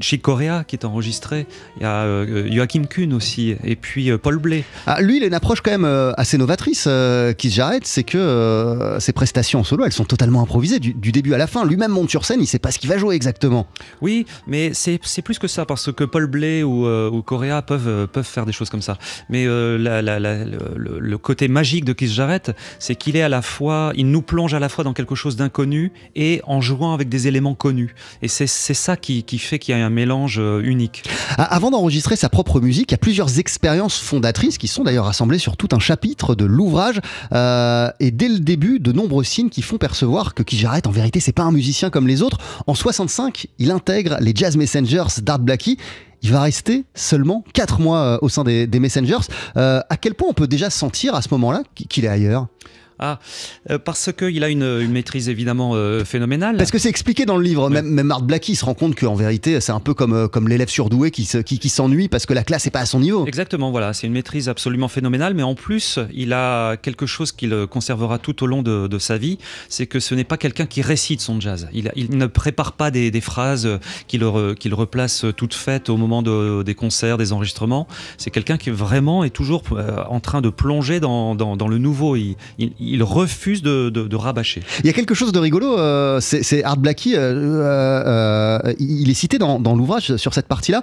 chez 0.00 0.18
Corea 0.18 0.64
qui 0.64 0.76
est 0.76 0.84
enregistré. 0.84 1.46
Il 1.76 1.82
y 1.82 1.86
a 1.86 2.04
euh, 2.04 2.50
Joachim 2.50 2.84
Kuhn 2.84 3.12
aussi, 3.12 3.54
et 3.64 3.76
puis 3.76 4.10
euh, 4.10 4.18
Paul 4.18 4.38
Blé. 4.38 4.64
Ah, 4.86 5.00
lui, 5.00 5.18
il 5.18 5.22
a 5.22 5.26
une 5.26 5.34
approche 5.34 5.60
quand 5.60 5.70
même 5.70 5.84
euh, 5.84 6.12
assez 6.16 6.38
novatrice 6.38 6.88
qui 7.38 7.50
se 7.50 7.56
j'arrête, 7.56 7.86
c'est 7.86 8.04
que 8.04 8.96
ses 9.00 9.12
prestations 9.12 9.60
en 9.60 9.64
solo, 9.64 9.84
elles 9.84 9.92
sont 9.92 10.04
totalement 10.04 10.42
improvisées 10.42 10.78
du, 10.78 11.12
début 11.12 11.32
à 11.32 11.38
la 11.38 11.46
fin. 11.46 11.64
Lui-même 11.64 11.90
monte 11.90 12.10
sur 12.10 12.24
scène, 12.24 12.40
il 12.40 12.46
sait 12.46 12.58
pas 12.58 12.70
ce 12.70 12.78
qu'il 12.78 12.90
va 12.90 12.98
jouer 12.98 13.14
exactement. 13.14 13.66
Oui, 14.02 14.26
mais 14.46 14.72
c'est 14.74 14.98
plus 15.22 15.38
que 15.38 15.48
ça, 15.48 15.64
parce 15.64 15.90
que 15.92 16.04
Paul 16.04 16.26
Blé 16.26 16.62
ou, 16.62 16.86
ou 16.86 17.22
Corea 17.22 17.62
peuvent, 17.62 18.08
peuvent 18.08 18.26
faire 18.26 18.44
des 18.44 18.52
choses 18.52 18.68
comme 18.68 18.82
ça. 18.82 18.98
Mais 19.30 19.46
le, 19.46 21.16
côté 21.16 21.48
magique 21.48 21.84
de 21.84 21.92
Keith 21.94 22.10
Jarrett, 22.10 22.52
c'est 22.78 22.94
qu'il 22.94 23.16
est 23.16 23.22
à 23.22 23.28
la 23.28 23.42
fois, 23.42 23.92
il 23.96 24.10
nous 24.10 24.22
plonge 24.22 24.52
à 24.52 24.58
la 24.58 24.68
fois 24.68 24.84
dans 24.84 24.92
quelque 24.92 25.14
chose 25.14 25.36
d'inconnu 25.36 25.92
et 26.14 26.42
en 26.44 26.60
jouant 26.60 26.92
avec 26.92 27.08
des 27.08 27.26
éléments 27.26 27.54
connus. 27.54 27.94
Et 28.20 28.28
c'est 28.28 28.46
ça 28.46 28.96
qui, 28.96 29.22
qui 29.22 29.38
fait 29.46 29.58
qu'il 29.58 29.76
y 29.76 29.80
a 29.80 29.84
un 29.84 29.90
mélange 29.90 30.38
euh, 30.38 30.60
unique. 30.62 31.04
Avant 31.38 31.70
d'enregistrer 31.70 32.16
sa 32.16 32.28
propre 32.28 32.60
musique, 32.60 32.90
il 32.90 32.94
y 32.94 32.96
a 32.96 32.98
plusieurs 32.98 33.38
expériences 33.38 33.98
fondatrices 33.98 34.58
qui 34.58 34.68
sont 34.68 34.84
d'ailleurs 34.84 35.06
rassemblées 35.06 35.38
sur 35.38 35.56
tout 35.56 35.68
un 35.72 35.78
chapitre 35.78 36.34
de 36.34 36.44
l'ouvrage. 36.44 37.00
Euh, 37.32 37.90
et 38.00 38.10
dès 38.10 38.28
le 38.28 38.38
début, 38.38 38.80
de 38.80 38.92
nombreux 38.92 39.24
signes 39.24 39.48
qui 39.48 39.62
font 39.62 39.78
percevoir 39.78 40.34
que 40.34 40.42
Keith 40.42 40.60
Jarrett, 40.60 40.86
en 40.86 40.90
vérité, 40.90 41.20
c'est 41.20 41.32
pas 41.32 41.44
un 41.44 41.52
musicien 41.52 41.90
comme 41.90 42.06
les 42.06 42.22
autres. 42.22 42.38
En 42.66 42.74
65, 42.74 43.46
il 43.58 43.70
intègre 43.70 44.16
les 44.20 44.32
Jazz 44.34 44.56
Messengers 44.56 45.20
d'Art 45.22 45.38
Blackie 45.38 45.78
il 46.22 46.32
va 46.32 46.40
rester 46.40 46.84
seulement 46.94 47.44
4 47.52 47.78
mois 47.78 47.98
euh, 47.98 48.18
au 48.22 48.28
sein 48.28 48.42
des, 48.42 48.66
Messengers. 48.80 49.28
à 49.54 49.96
quel 50.00 50.14
point 50.14 50.28
on 50.28 50.32
peut 50.32 50.48
déjà 50.48 50.70
sentir 50.70 51.14
à 51.14 51.22
ce 51.22 51.28
moment-là 51.30 51.62
qu'il 51.88 52.04
est 52.04 52.08
ailleurs? 52.08 52.48
Ah, 52.98 53.18
euh, 53.70 53.78
parce 53.78 54.10
qu'il 54.12 54.42
a 54.42 54.48
une, 54.48 54.88
maîtrise 54.88 55.28
évidemment 55.28 55.72
euh, 55.74 56.04
phénoménale. 56.04 56.56
Parce 56.56 56.70
que 56.70 56.78
c'est 56.78 56.88
expliqué 56.88 57.26
dans 57.26 57.36
le 57.36 57.42
livre. 57.42 57.68
Même, 57.68 57.86
même 57.86 58.10
Art 58.10 58.22
Blackie 58.22 58.56
se 58.56 58.64
rend 58.64 58.74
compte 58.74 58.94
qu'en 58.94 59.14
vérité, 59.14 59.60
c'est 59.60 59.72
un 59.72 59.80
peu 59.80 59.92
comme, 59.92 60.14
euh, 60.14 60.28
comme 60.28 60.48
l'élève 60.48 60.68
surdoué 60.68 61.10
qui, 61.10 61.26
qui, 61.44 61.68
s'ennuie 61.68 62.08
parce 62.08 62.24
que 62.24 62.32
la 62.32 62.42
classe 62.42 62.64
n'est 62.64 62.70
pas 62.70 62.80
à 62.80 62.86
son 62.86 63.00
niveau. 63.00 63.26
Exactement, 63.26 63.70
voilà. 63.70 63.92
C'est 63.92 64.06
une 64.06 64.14
maîtrise 64.14 64.48
absolument 64.48 64.88
phénoménale. 64.88 65.34
Mais 65.34 65.42
en 65.42 65.54
plus, 65.54 65.98
il 66.14 66.32
a 66.32 66.76
quelque 66.76 67.06
chose 67.06 67.32
qu'il 67.32 67.66
conservera 67.66 68.18
tout 68.18 68.42
au 68.42 68.46
long 68.46 68.62
de, 68.62 68.96
sa 68.98 69.18
vie 69.18 69.36
c'est 69.68 69.86
que 69.86 70.00
ce 70.00 70.14
n'est 70.14 70.24
pas 70.24 70.38
quelqu'un 70.38 70.64
qui 70.64 70.80
récite 70.80 71.20
son 71.20 71.38
jazz. 71.38 71.68
Il, 71.74 71.92
il 71.96 72.16
ne 72.16 72.26
prépare 72.26 72.72
pas 72.72 72.90
des, 72.90 73.20
phrases 73.20 73.68
qu'il 74.08 74.24
replace 74.24 75.26
toutes 75.36 75.52
faites 75.52 75.90
au 75.90 75.98
moment 75.98 76.22
des 76.22 76.74
concerts, 76.74 77.18
des 77.18 77.32
enregistrements. 77.34 77.86
C'est 78.16 78.30
quelqu'un 78.30 78.56
qui 78.56 78.70
vraiment 78.70 79.22
est 79.22 79.30
toujours 79.30 79.62
en 80.08 80.20
train 80.20 80.40
de 80.40 80.48
plonger 80.48 80.98
dans, 80.98 81.34
dans, 81.34 81.68
le 81.68 81.78
nouveau. 81.78 82.16
il 82.16 82.36
il 82.85 82.85
refuse 83.02 83.62
de, 83.62 83.90
de, 83.90 84.06
de, 84.06 84.16
rabâcher. 84.16 84.62
Il 84.80 84.86
y 84.86 84.90
a 84.90 84.92
quelque 84.92 85.14
chose 85.14 85.32
de 85.32 85.38
rigolo, 85.38 85.78
euh, 85.78 86.20
c'est 86.20 86.64
Art 86.64 86.76
Blackie, 86.76 87.14
euh, 87.16 87.62
euh, 87.62 88.74
il 88.78 89.10
est 89.10 89.14
cité 89.14 89.38
dans, 89.38 89.60
dans 89.60 89.74
l'ouvrage 89.74 90.16
sur 90.16 90.34
cette 90.34 90.48
partie-là, 90.48 90.82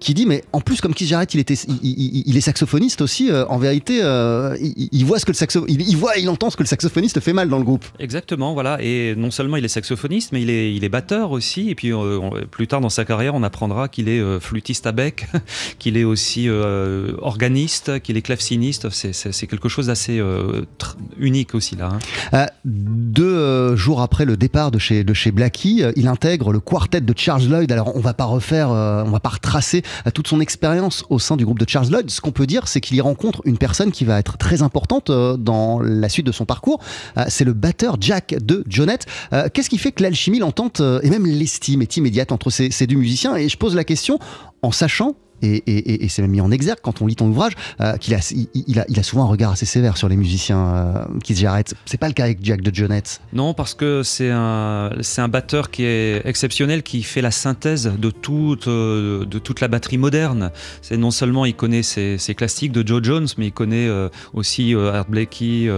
qui 0.00 0.14
dit, 0.14 0.26
mais 0.26 0.44
en 0.52 0.60
plus, 0.60 0.80
comme 0.80 0.94
Keith 0.94 1.08
Jarrett, 1.08 1.32
il, 1.34 1.40
était, 1.40 1.54
il, 1.54 2.22
il, 2.26 2.36
est 2.36 2.40
saxophoniste 2.40 3.00
aussi, 3.00 3.30
en 3.32 3.58
vérité, 3.58 3.98
il, 4.60 5.04
voit 5.04 5.18
ce 5.18 5.24
que 5.24 5.32
le 5.32 5.36
saxo, 5.36 5.64
il, 5.68 5.96
voit, 5.96 6.16
il 6.16 6.28
entend 6.28 6.50
ce 6.50 6.56
que 6.56 6.62
le 6.62 6.68
saxophoniste 6.68 7.20
fait 7.20 7.32
mal 7.32 7.48
dans 7.48 7.58
le 7.58 7.64
groupe. 7.64 7.84
Exactement, 7.98 8.54
voilà, 8.54 8.78
et 8.80 9.14
non 9.16 9.30
seulement 9.30 9.56
il 9.56 9.64
est 9.64 9.68
saxophoniste, 9.68 10.32
mais 10.32 10.42
il 10.42 10.50
est, 10.50 10.74
il 10.74 10.84
est 10.84 10.88
batteur 10.88 11.30
aussi, 11.30 11.70
et 11.70 11.74
puis 11.74 11.92
plus 12.50 12.66
tard 12.66 12.80
dans 12.80 12.88
sa 12.88 13.04
carrière, 13.04 13.34
on 13.34 13.42
apprendra 13.42 13.88
qu'il 13.88 14.08
est 14.08 14.40
flûtiste 14.40 14.86
à 14.86 14.92
bec, 14.92 15.26
qu'il 15.78 15.96
est 15.96 16.04
aussi 16.04 16.48
organiste, 16.48 18.00
qu'il 18.00 18.16
est 18.16 18.22
claveciniste, 18.22 18.88
c'est 18.90 19.46
quelque 19.46 19.68
chose 19.68 19.86
d'assez 19.86 20.20
unique 21.20 21.54
aussi 21.54 21.76
là. 21.76 21.90
Hein. 21.92 21.98
Euh, 22.34 22.46
deux 22.64 23.24
euh, 23.24 23.76
jours 23.76 24.00
après 24.00 24.24
le 24.24 24.36
départ 24.36 24.70
de 24.70 24.78
chez, 24.78 25.04
de 25.04 25.14
chez 25.14 25.30
Blackie, 25.30 25.82
euh, 25.82 25.92
il 25.96 26.08
intègre 26.08 26.52
le 26.52 26.60
quartet 26.60 27.00
de 27.00 27.14
Charles 27.16 27.44
Lloyd. 27.44 27.70
Alors 27.72 27.94
on 27.96 28.00
va 28.00 28.14
pas 28.14 28.24
refaire, 28.24 28.70
on 28.70 29.10
va 29.10 29.20
pas 29.20 29.30
retracer 29.30 29.82
toute 30.14 30.28
son 30.28 30.40
expérience 30.40 31.04
au 31.08 31.18
sein 31.18 31.36
du 31.36 31.44
groupe 31.44 31.58
de 31.58 31.68
Charles 31.68 31.88
Lloyd. 31.90 32.10
Ce 32.10 32.20
qu'on 32.20 32.32
peut 32.32 32.46
dire, 32.46 32.68
c'est 32.68 32.80
qu'il 32.80 32.96
y 32.96 33.00
rencontre 33.00 33.42
une 33.44 33.58
personne 33.58 33.90
qui 33.90 34.04
va 34.04 34.18
être 34.18 34.38
très 34.38 34.62
importante 34.62 35.10
dans 35.10 35.80
la 35.80 36.08
suite 36.08 36.26
de 36.26 36.32
son 36.32 36.44
parcours. 36.44 36.80
c'est 37.28 37.44
le 37.44 37.52
batteur 37.52 37.96
Jack 38.00 38.34
de 38.40 38.64
Jonette. 38.68 39.06
Qu'est-ce 39.52 39.70
qui 39.70 39.78
fait 39.78 39.92
que 39.92 40.02
l'alchimie, 40.02 40.38
l'entente 40.38 40.80
et 40.80 41.10
même 41.10 41.26
l'estime 41.26 41.82
est 41.82 41.96
immédiate 41.96 42.32
entre 42.32 42.50
ces, 42.50 42.70
ces 42.70 42.86
deux 42.86 42.96
musiciens? 42.96 43.36
Et 43.36 43.48
je 43.48 43.56
pose 43.56 43.74
la 43.74 43.84
question 43.84 44.18
en 44.62 44.72
sachant 44.72 45.14
et, 45.42 46.08
c'est 46.08 46.22
même 46.22 46.30
mis 46.30 46.40
en 46.40 46.50
exergue 46.50 46.78
quand 46.82 47.02
on 47.02 47.06
lit 47.06 47.16
ton 47.16 47.28
ouvrage, 47.28 47.52
euh, 47.80 47.96
qu'il 47.96 48.14
a 48.14 49.02
souvent 49.02 49.24
un 49.24 49.28
regard 49.28 49.52
assez 49.52 49.66
sévère 49.66 49.96
sur 49.96 50.08
les 50.08 50.16
musiciens 50.16 50.68
euh, 50.68 51.04
qui 51.22 51.34
se 51.34 51.44
arrêtent. 51.44 51.74
C'est 51.84 51.98
pas 51.98 52.08
le 52.08 52.14
cas 52.14 52.24
avec 52.24 52.38
Jack 52.42 52.62
de 52.62 52.74
Jonette? 52.74 53.20
Non, 53.32 53.54
parce 53.54 53.74
que 53.74 54.02
c'est 54.02 54.30
un, 54.30 54.90
batteur 55.28 55.70
qui 55.70 55.84
est 55.84 56.26
exceptionnel, 56.26 56.82
qui 56.82 57.02
fait 57.02 57.20
la 57.20 57.30
synthèse 57.30 57.92
de 57.98 58.10
toute, 58.10 58.66
euh, 58.66 59.24
la 59.60 59.68
batterie 59.68 59.98
moderne. 59.98 60.50
C'est 60.82 60.96
non 60.96 61.10
seulement 61.10 61.44
il 61.44 61.54
connaît 61.54 61.82
ses, 61.82 62.18
classiques 62.36 62.72
de 62.72 62.86
Joe 62.86 63.02
Jones, 63.02 63.26
mais 63.36 63.46
il 63.46 63.52
connaît 63.52 63.88
aussi 64.32 64.74
Art 64.74 65.06
Blakey, 65.08 65.68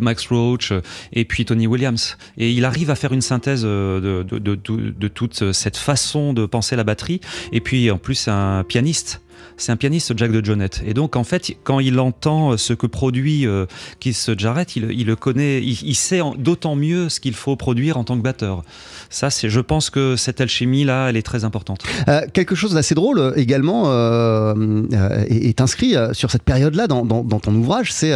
Max 0.00 0.26
Roach 0.28 0.72
et 1.12 1.24
puis 1.24 1.44
Tony 1.44 1.66
Williams. 1.66 2.16
Et 2.38 2.50
il 2.50 2.64
arrive 2.64 2.90
à 2.90 2.94
faire 2.94 3.12
une 3.12 3.20
synthèse 3.20 3.62
de, 3.62 4.24
de 4.24 5.08
toute 5.08 5.52
cette 5.52 5.76
façon 5.76 6.32
de 6.32 6.46
penser 6.46 6.76
la 6.76 6.84
batterie. 6.84 7.20
Et 7.52 7.60
puis 7.60 7.90
en 7.90 7.98
plus, 7.98 8.14
c'est 8.14 8.30
un 8.30 8.64
pianiste 8.64 8.89
miejsc 8.90 9.18
c'est 9.60 9.72
un 9.72 9.76
pianiste 9.76 10.16
Jack 10.16 10.32
de 10.32 10.44
Jonette. 10.44 10.82
Et 10.86 10.94
donc, 10.94 11.16
en 11.16 11.24
fait, 11.24 11.52
quand 11.64 11.80
il 11.80 11.98
entend 11.98 12.56
ce 12.56 12.72
que 12.72 12.86
produit 12.86 13.46
euh, 13.46 13.66
Keith 14.00 14.30
Jarrett, 14.38 14.76
il, 14.76 15.06
le 15.06 15.16
connaît, 15.16 15.62
il, 15.62 15.94
sait 15.94 16.20
d'autant 16.38 16.76
mieux 16.76 17.08
ce 17.08 17.20
qu'il 17.20 17.34
faut 17.34 17.56
produire 17.56 17.96
en 17.96 18.04
tant 18.04 18.16
que 18.16 18.22
batteur. 18.22 18.62
Ça, 19.10 19.30
c'est, 19.30 19.50
je 19.50 19.60
pense 19.60 19.90
que 19.90 20.16
cette 20.16 20.40
alchimie-là, 20.40 21.08
elle 21.08 21.16
est 21.16 21.22
très 21.22 21.44
importante. 21.44 21.82
Euh, 22.08 22.22
quelque 22.32 22.54
chose 22.54 22.74
d'assez 22.74 22.94
drôle 22.94 23.18
euh, 23.18 23.32
également 23.36 23.84
euh, 23.86 24.82
est, 25.28 25.60
inscrit 25.60 25.94
sur 26.12 26.30
cette 26.30 26.42
période-là 26.42 26.86
dans, 26.86 27.04
ton 27.04 27.54
ouvrage. 27.54 27.92
C'est, 27.92 28.10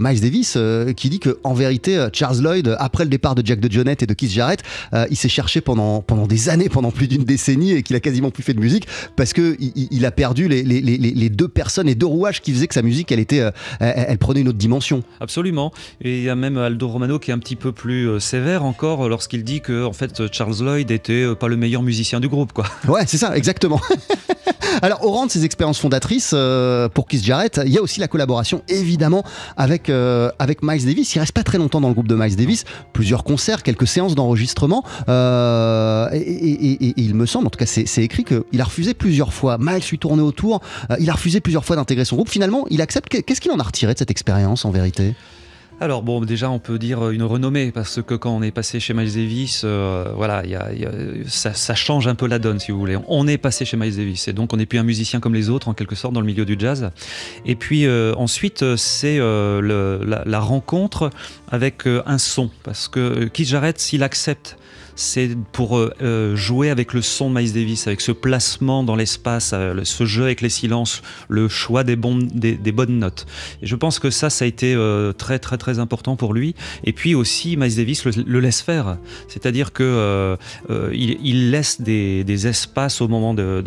Miles 0.00 0.20
Davis 0.20 0.56
qui 0.96 1.10
dit 1.10 1.18
que 1.18 1.38
en 1.44 1.54
vérité, 1.54 2.06
Charles 2.12 2.40
Lloyd, 2.40 2.76
après 2.78 3.04
le 3.04 3.10
départ 3.10 3.34
de 3.34 3.44
Jack 3.44 3.60
de 3.60 3.70
Jonette 3.70 4.02
et 4.02 4.06
de 4.06 4.14
Keith 4.14 4.30
Jarrett, 4.30 4.62
il 5.10 5.16
s'est 5.16 5.28
cherché 5.28 5.60
pendant, 5.60 6.00
pendant 6.00 6.26
des 6.26 6.48
années, 6.48 6.68
pendant 6.68 6.90
plus 6.90 7.08
d'une 7.08 7.24
décennie, 7.24 7.72
et 7.72 7.82
qu'il 7.82 7.96
a 7.96 8.00
quasiment 8.00 8.30
plus 8.30 8.42
fait 8.42 8.54
de 8.54 8.60
musique 8.60 8.86
parce 9.16 9.32
que 9.32 9.56
il, 9.58 10.06
a 10.06 10.10
perdu 10.10 10.48
les, 10.48 10.62
les, 10.80 10.98
les, 10.98 11.28
deux 11.30 11.48
personnes, 11.48 11.86
les 11.86 11.94
deux 11.94 12.06
rouages 12.06 12.40
qui 12.40 12.52
faisaient 12.52 12.68
que 12.68 12.74
sa 12.74 12.82
musique, 12.82 13.12
elle 13.12 13.20
était, 13.20 13.42
elle, 13.80 14.18
prenait 14.18 14.40
une 14.40 14.48
autre 14.48 14.58
dimension. 14.58 15.02
Absolument. 15.20 15.72
Et 16.00 16.18
il 16.18 16.24
y 16.24 16.28
a 16.28 16.34
même 16.34 16.58
Aldo 16.58 16.88
Romano 16.88 17.18
qui 17.18 17.30
est 17.30 17.34
un 17.34 17.38
petit 17.38 17.56
peu 17.56 17.72
plus 17.72 18.20
sévère 18.20 18.64
encore 18.64 19.08
lorsqu'il 19.08 19.44
dit 19.44 19.60
que 19.60 19.84
en 19.84 19.92
fait 19.92 20.22
Charles 20.32 20.56
Lloyd 20.60 20.90
était 20.90 21.22
euh, 21.22 21.34
pas 21.34 21.48
le 21.48 21.56
meilleur 21.56 21.82
musicien 21.82 22.20
du 22.20 22.28
groupe, 22.28 22.52
quoi. 22.52 22.66
Ouais, 22.86 23.04
c'est 23.06 23.18
ça, 23.18 23.36
exactement. 23.36 23.80
Alors, 24.82 25.04
au 25.04 25.10
rang 25.10 25.26
de 25.26 25.30
ses 25.30 25.44
expériences 25.44 25.78
fondatrices 25.78 26.32
euh, 26.34 26.88
pour 26.88 27.06
Keith 27.06 27.24
Jarrett, 27.24 27.60
il 27.64 27.72
y 27.72 27.78
a 27.78 27.82
aussi 27.82 28.00
la 28.00 28.08
collaboration 28.08 28.62
évidemment 28.68 29.24
avec, 29.56 29.90
euh, 29.90 30.30
avec 30.38 30.62
Miles 30.62 30.84
Davis. 30.84 31.14
Il 31.14 31.18
reste 31.20 31.32
pas 31.32 31.42
très 31.42 31.58
longtemps 31.58 31.80
dans 31.80 31.88
le 31.88 31.94
groupe 31.94 32.08
de 32.08 32.14
Miles 32.14 32.36
Davis, 32.36 32.64
plusieurs 32.92 33.24
concerts, 33.24 33.62
quelques 33.62 33.86
séances 33.86 34.14
d'enregistrement. 34.14 34.84
et, 35.08 36.92
il 36.96 37.14
me 37.14 37.26
semble, 37.26 37.46
en 37.46 37.50
tout 37.50 37.58
cas, 37.58 37.66
c'est 37.66 38.02
écrit 38.02 38.24
qu'il 38.24 38.60
a 38.60 38.64
refusé 38.64 38.94
plusieurs 38.94 39.32
fois. 39.32 39.58
Miles 39.58 39.82
lui 39.90 39.98
tournait 39.98 40.22
autour, 40.22 40.60
il 40.98 41.08
a 41.10 41.12
refusé 41.12 41.40
plusieurs 41.40 41.64
fois 41.64 41.76
d'intégrer 41.76 42.04
son 42.04 42.16
groupe. 42.16 42.28
Finalement, 42.28 42.66
il 42.70 42.80
accepte. 42.80 43.08
Qu'est-ce 43.08 43.40
qu'il 43.40 43.50
en 43.50 43.58
a 43.58 43.62
retiré 43.62 43.94
de 43.94 43.98
cette 43.98 44.10
expérience 44.10 44.64
en 44.64 44.70
vérité? 44.70 45.14
Alors 45.80 46.02
bon, 46.02 46.20
déjà 46.20 46.50
on 46.50 46.58
peut 46.58 46.78
dire 46.78 47.10
une 47.10 47.22
renommée 47.22 47.70
parce 47.70 48.02
que 48.02 48.14
quand 48.14 48.34
on 48.34 48.42
est 48.42 48.50
passé 48.50 48.80
chez 48.80 48.94
Miles 48.94 49.14
Davis, 49.14 49.62
euh, 49.64 50.06
voilà, 50.16 50.42
ça, 51.28 51.74
change 51.76 52.08
un 52.08 52.16
peu 52.16 52.26
la 52.26 52.40
donne 52.40 52.58
si 52.58 52.72
vous 52.72 52.78
voulez. 52.80 52.96
On 53.06 53.28
est 53.28 53.38
passé 53.38 53.64
chez 53.64 53.76
Miles 53.76 53.96
Davis 53.96 54.26
et 54.26 54.32
donc 54.32 54.52
on 54.52 54.56
n'est 54.56 54.66
plus 54.66 54.78
un 54.78 54.82
musicien 54.82 55.20
comme 55.20 55.34
les 55.34 55.50
autres 55.50 55.68
en 55.68 55.74
quelque 55.74 55.94
sorte 55.94 56.14
dans 56.14 56.20
le 56.20 56.26
milieu 56.26 56.44
du 56.44 56.56
jazz. 56.58 56.90
Et 57.46 57.54
puis 57.54 57.86
euh, 57.86 58.12
ensuite 58.16 58.76
c'est 58.76 59.18
euh, 59.20 60.24
la, 60.26 60.40
rencontre 60.40 61.10
avec 61.50 61.86
euh, 61.86 62.02
un 62.06 62.18
son 62.18 62.50
parce 62.64 62.88
que 62.88 63.24
Keith 63.26 63.48
Jarrett 63.48 63.78
s'il 63.78 64.02
accepte 64.02 64.56
c'est 64.98 65.30
pour 65.52 65.78
euh, 65.78 65.94
euh, 66.02 66.34
jouer 66.34 66.70
avec 66.70 66.92
le 66.92 67.02
son 67.02 67.30
de 67.30 67.38
Miles 67.38 67.52
Davis, 67.52 67.86
avec 67.86 68.00
ce 68.00 68.10
placement 68.10 68.82
dans 68.82 68.96
l'espace, 68.96 69.52
euh, 69.54 69.80
ce 69.84 70.04
jeu 70.04 70.24
avec 70.24 70.40
les 70.40 70.48
silences, 70.48 71.02
le 71.28 71.48
choix 71.48 71.84
des, 71.84 71.94
des, 71.94 72.72
bonnes 72.72 72.98
notes. 72.98 73.24
Et 73.62 73.66
je 73.66 73.76
pense 73.76 74.00
que 74.00 74.10
ça, 74.10 74.28
ça 74.28 74.44
a 74.44 74.48
été 74.48 74.76
très 75.16 75.38
très 75.38 75.56
très 75.56 75.78
important 75.78 76.16
pour 76.16 76.34
lui. 76.34 76.54
Et 76.82 76.92
puis 76.92 77.14
aussi, 77.14 77.56
Miles 77.56 77.76
Davis 77.76 78.04
le, 78.04 78.40
laisse 78.40 78.60
faire, 78.60 78.98
c'est-à-dire 79.28 79.72
que 79.72 80.36
il, 80.92 81.50
laisse 81.50 81.80
des, 81.80 82.46
espaces 82.46 83.00
au 83.00 83.08
moment 83.08 83.34
de, 83.34 83.62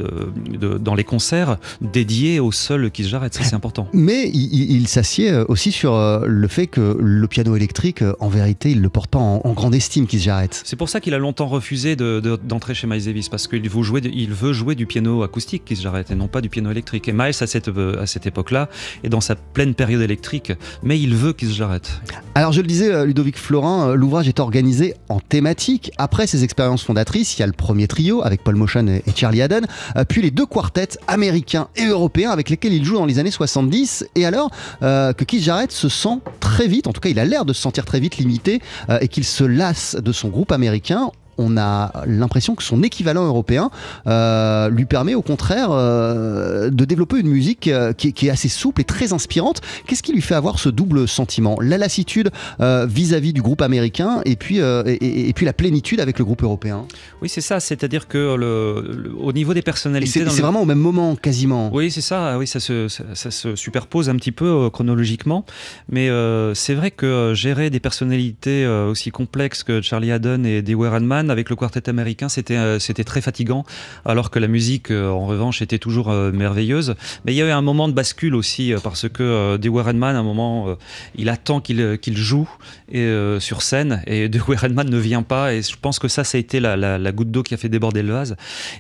dans 0.80 0.96
les 0.96 1.04
concerts 1.04 1.58
dédiés 1.82 2.40
au 2.40 2.52
seul 2.52 2.92
qui 2.92 3.04
se 3.04 3.10
jarrette. 3.10 3.36
Ça, 3.36 3.44
c'est 3.44 3.56
important. 3.56 3.88
Mais 3.94 4.30
il, 4.30 4.88
s'assied 4.88 5.32
aussi 5.48 5.72
sur 5.72 5.98
le 6.26 6.48
fait 6.48 6.68
que 6.68 6.98
le 7.00 7.28
piano 7.28 7.56
électrique, 7.56 8.04
en 8.20 8.28
vérité, 8.28 8.72
il 8.72 8.82
le 8.82 8.90
porte 8.90 9.10
pas 9.10 9.20
en, 9.20 9.54
grande 9.54 9.76
estime 9.76 10.08
qui 10.08 10.20
se 10.20 10.26
jarrette. 10.26 10.62
C'est 10.66 10.76
pour 10.76 10.90
ça 10.90 11.00
qu'il 11.00 11.14
a 11.14 11.21
longtemps 11.22 11.48
refusé 11.48 11.96
d'entrer 11.96 12.74
chez 12.74 12.88
Miles 12.88 13.06
Davis 13.06 13.30
parce 13.30 13.48
qu'il 13.48 13.70
veut 13.70 13.84
jouer, 13.84 14.02
veut 14.02 14.54
jouer 14.54 14.76
du 14.76 14.86
piano 14.86 15.24
acoustique 15.24 15.64
qui 15.66 15.76
se 15.76 15.88
et 16.10 16.16
non 16.16 16.28
pas 16.28 16.42
du 16.42 16.50
piano 16.50 16.72
électrique. 16.72 17.08
Et 17.08 17.14
Miles, 17.14 17.36
à 17.42 17.48
cette, 17.48 17.70
à 17.70 18.06
cette 18.06 18.26
époque-là, 18.26 18.70
est 19.04 19.10
dans 19.10 19.22
sa 19.22 19.36
pleine 19.36 19.74
période 19.76 20.02
électrique, 20.02 20.54
mais 20.84 21.00
il 21.00 21.16
veut 21.16 21.34
qu'il 21.34 21.50
se 21.50 21.56
jarrette. 21.56 22.02
Alors, 22.36 22.52
je 22.54 22.62
le 22.62 22.68
disais, 22.68 22.92
euh, 22.92 23.06
Ludovic 23.06 23.38
Florin, 23.38 23.90
euh, 23.90 23.96
l'ouvrage 23.96 24.28
est 24.28 24.40
organisé 24.40 24.94
en 25.10 25.20
thématique. 25.20 25.92
Après 25.98 26.28
ses 26.28 26.44
expériences 26.44 26.84
fondatrices, 26.84 27.38
il 27.38 27.42
y 27.42 27.44
a 27.44 27.48
le 27.48 27.54
premier 27.54 27.88
trio 27.88 28.24
avec 28.24 28.44
Paul 28.44 28.56
Motion 28.56 28.88
et 28.88 29.04
Charlie 29.16 29.42
Haddon, 29.42 29.62
euh, 29.98 30.06
puis 30.08 30.22
les 30.22 30.32
deux 30.32 30.46
quartets 30.46 30.98
américains 31.08 31.68
et 31.76 31.86
européens 31.86 32.32
avec 32.32 32.50
lesquels 32.50 32.74
il 32.74 32.86
joue 32.86 32.96
dans 32.96 33.06
les 33.06 33.20
années 33.20 33.32
70. 33.32 34.06
Et 34.16 34.26
alors 34.26 34.52
que 34.82 35.24
Keith 35.24 35.42
Jarrett 35.42 35.72
se 35.72 35.90
sent 35.90 36.20
très 36.40 36.68
vite, 36.68 36.88
en 36.88 36.94
tout 36.94 37.02
cas, 37.02 37.10
il 37.10 37.20
a 37.20 37.26
l'air 37.26 37.46
de 37.46 37.54
se 37.54 37.62
sentir 37.62 37.86
très 37.86 38.00
vite 38.00 38.18
limité 38.18 38.62
et 39.00 39.08
qu'il 39.08 39.24
se 39.24 39.44
lasse 39.44 39.96
de 39.96 40.12
son 40.12 40.30
groupe 40.30 40.52
américain 40.52 41.11
on 41.42 41.58
a 41.58 41.92
l'impression 42.06 42.56
que 42.56 42.64
son 42.64 42.84
équivalent 42.84 43.26
européen 43.26 43.70
euh, 44.08 44.70
lui 44.70 44.86
permet 44.86 45.16
au 45.16 45.22
contraire 45.22 45.70
euh, 45.72 46.70
de 46.70 46.86
développer 46.86 47.20
une 47.20 47.28
musique 47.28 47.68
euh, 47.68 47.94
qui, 47.94 48.28
est 48.28 48.30
assez 48.30 48.50
souple 48.50 48.82
et 48.82 48.84
très 48.84 49.14
inspirante. 49.14 49.62
Qu'est-ce 49.88 50.04
qui 50.04 50.14
lui 50.14 50.22
fait 50.22 50.36
avoir 50.36 50.60
ce 50.60 50.70
double 50.70 51.08
sentiment? 51.08 51.58
La 51.62 51.78
lassitude 51.78 52.30
vis-à-vis 52.60 53.34
du 53.34 53.42
groupe 53.42 53.62
américain 53.62 54.22
et 54.26 54.36
puis, 54.36 54.58
et, 54.60 55.34
puis 55.34 55.46
la 55.46 55.54
plénitude 55.54 56.00
avec 56.00 56.20
le 56.20 56.26
groupe 56.26 56.44
européen 56.44 56.86
Oui, 57.22 57.30
c'est 57.30 57.42
ça, 57.42 57.60
c'est-à-dire 57.60 58.08
que 58.08 58.36
le, 58.36 59.12
au 59.20 59.34
niveau 59.34 59.54
des 59.54 59.62
personnalités... 59.62 60.26
C'est 60.30 60.42
vraiment 60.42 60.62
au 60.62 60.66
même 60.66 60.80
moment, 60.80 61.16
quasiment. 61.16 61.72
Oui, 61.74 61.90
c'est 61.92 62.02
ça, 62.02 62.38
oui, 62.38 62.48
ça 62.48 62.60
se, 62.60 62.88
ça, 62.88 63.32
se, 63.32 63.56
superpose 63.56 64.10
un 64.10 64.16
petit 64.16 64.32
peu 64.32 64.70
chronologiquement, 64.70 65.46
mais 65.90 66.10
c'est 66.54 66.74
vrai 66.74 66.92
que 66.92 67.34
gérer 67.34 67.70
des 67.70 67.80
personnalités 67.80 68.68
aussi 68.68 69.12
complexes 69.12 69.64
que 69.64 69.82
Charlie 69.82 70.12
Haddon 70.12 70.44
et 70.44 70.62
Dewey 70.62 70.90
Redman 70.90 71.31
avec 71.32 71.50
le 71.50 71.56
quartet 71.56 71.90
américain, 71.90 72.30
c'était 72.30 72.58
euh, 72.58 72.80
c'était 72.80 73.04
très 73.04 73.22
fatigant, 73.22 73.66
alors 74.06 74.30
que 74.30 74.40
la 74.40 74.48
musique, 74.48 74.92
euh, 74.92 75.10
en 75.10 75.26
revanche, 75.26 75.62
était 75.62 75.80
toujours 75.80 76.10
euh, 76.10 76.32
merveilleuse. 76.32 76.96
Mais 77.26 77.34
il 77.34 77.36
y 77.36 77.42
avait 77.42 77.52
un 77.52 77.62
moment 77.62 77.88
de 77.88 77.94
bascule 77.94 78.36
aussi, 78.36 78.74
parce 78.84 79.10
que 79.10 79.58
Dewey 79.58 79.82
Redman, 79.82 80.16
à 80.16 80.20
un 80.20 80.24
moment, 80.24 80.76
il 81.16 81.30
attend 81.30 81.62
qu'il 81.62 81.98
qu'il 82.00 82.18
joue 82.18 82.50
et, 82.92 83.10
sur 83.40 83.62
scène, 83.62 84.02
et 84.08 84.30
Dewey 84.36 84.56
Redman 84.56 84.90
ne 84.90 84.98
vient 84.98 85.24
pas, 85.24 85.54
et 85.54 85.62
je 85.62 85.76
pense 85.82 86.00
que 86.00 86.08
ça, 86.08 86.24
ça 86.24 86.38
a 86.38 86.40
été 86.40 86.60
la, 86.60 86.76
la, 86.76 87.12
goutte 87.12 87.32
d'eau 87.32 87.44
qui 87.44 87.54
a 87.54 87.58
fait 87.58 87.70
déborder 87.70 88.04
le 88.04 88.14
vase. 88.14 88.36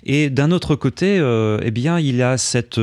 Et 0.06 0.30
d'un 0.30 0.52
autre 0.52 0.76
côté, 0.76 1.18
eh 1.62 1.72
bien, 1.72 2.00
il 2.00 2.22
a 2.22 2.38
cette, 2.38 2.80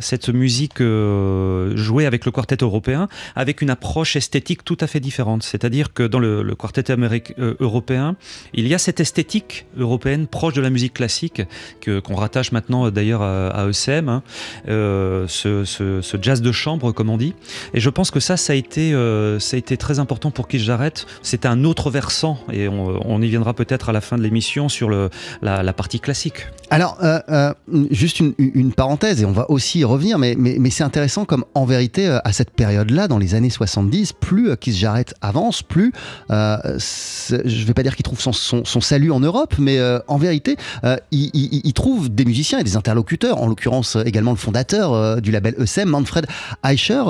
cette 0.00 0.28
musique 0.28 0.78
jouée 0.78 2.06
avec 2.06 2.24
le 2.24 2.30
quartet 2.30 2.58
européen, 2.60 3.08
avec 3.36 3.62
une 3.62 3.70
approche 3.70 4.16
esthétique 4.16 4.64
tout 4.64 4.78
à 4.80 4.86
fait 4.86 5.00
différente. 5.00 5.42
C'est-à-dire 5.42 5.92
que 5.92 6.02
dans 6.02 6.18
le, 6.18 6.42
le 6.42 6.54
quartet 6.54 6.90
américain, 6.90 7.34
européen, 7.60 8.16
il 8.54 8.66
y 8.66 8.74
a 8.74 8.78
cette 8.78 8.87
cette 8.88 9.00
esthétique 9.00 9.66
européenne 9.76 10.26
proche 10.26 10.54
de 10.54 10.62
la 10.62 10.70
musique 10.70 10.94
classique 10.94 11.42
que 11.82 12.00
qu'on 12.00 12.14
rattache 12.14 12.52
maintenant 12.52 12.90
d'ailleurs 12.90 13.20
à, 13.20 13.66
ECM, 13.68 14.08
hein, 14.08 14.22
euh, 14.66 15.26
ce, 15.28 15.66
ce- 15.66 16.00
jazz 16.22 16.40
de 16.40 16.52
chambre 16.52 16.92
comme 16.92 17.10
on 17.10 17.18
dit. 17.18 17.34
Et 17.74 17.80
je 17.80 17.90
pense 17.90 18.10
que 18.10 18.18
ça, 18.18 18.38
ça 18.38 18.54
a 18.54 18.56
été, 18.56 18.92
euh, 18.94 19.38
été 19.52 19.76
très 19.76 19.98
important 19.98 20.30
pour 20.30 20.48
Keith 20.48 20.62
Jarrett. 20.62 21.04
C'était 21.22 21.48
un 21.48 21.64
autre 21.64 21.90
versant 21.90 22.38
et 22.50 22.66
on, 22.66 23.20
y 23.20 23.28
viendra 23.28 23.52
peut-être 23.52 23.90
à 23.90 23.92
la 23.92 24.00
fin 24.00 24.16
de 24.16 24.22
l'émission 24.22 24.70
sur 24.70 24.88
le, 24.88 25.10
la, 25.42 25.72
partie 25.74 26.00
classique. 26.00 26.46
Alors, 26.70 26.96
euh, 27.02 27.18
euh, 27.28 27.52
juste 27.90 28.20
une, 28.20 28.32
une 28.38 28.72
parenthèse, 28.72 29.20
et 29.20 29.26
on 29.26 29.32
va 29.32 29.50
aussi 29.50 29.80
y 29.80 29.84
revenir, 29.84 30.18
mais, 30.18 30.34
mais, 30.38 30.56
mais 30.58 30.70
c'est 30.70 30.84
intéressant 30.84 31.26
comme 31.26 31.44
en 31.54 31.66
vérité, 31.66 32.06
euh, 32.08 32.18
à 32.24 32.32
cette 32.32 32.52
période-là, 32.52 33.06
dans 33.08 33.18
les 33.18 33.34
années 33.34 33.50
70, 33.50 34.14
plus 34.14 34.48
euh, 34.50 34.56
Keith 34.56 34.76
Jarrett 34.76 35.14
avance, 35.20 35.62
plus, 35.62 35.92
euh, 36.30 36.56
c'est- 36.78 37.46
je 37.46 37.66
vais 37.66 37.74
pas 37.74 37.82
dire 37.82 37.94
qu'il 37.96 38.02
trouve 38.04 38.20
son, 38.20 38.32
son, 38.32 38.64
son 38.64 38.77
salut 38.80 39.10
en 39.12 39.20
Europe, 39.20 39.54
mais 39.58 39.78
euh, 39.78 39.98
en 40.08 40.16
vérité, 40.18 40.56
euh, 40.84 40.96
il, 41.10 41.30
il- 41.34 41.60
il 41.64 41.72
trouve 41.72 42.08
des 42.08 42.24
musiciens 42.24 42.58
et 42.58 42.64
des 42.64 42.76
interlocuteurs, 42.76 43.40
en 43.40 43.46
l'occurrence 43.46 43.96
euh, 43.96 44.02
également 44.04 44.30
le 44.32 44.36
fondateur 44.36 45.20
du 45.20 45.30
label 45.30 45.54
ESM, 45.58 45.88
Manfred 45.88 46.26
Eicher, 46.64 47.02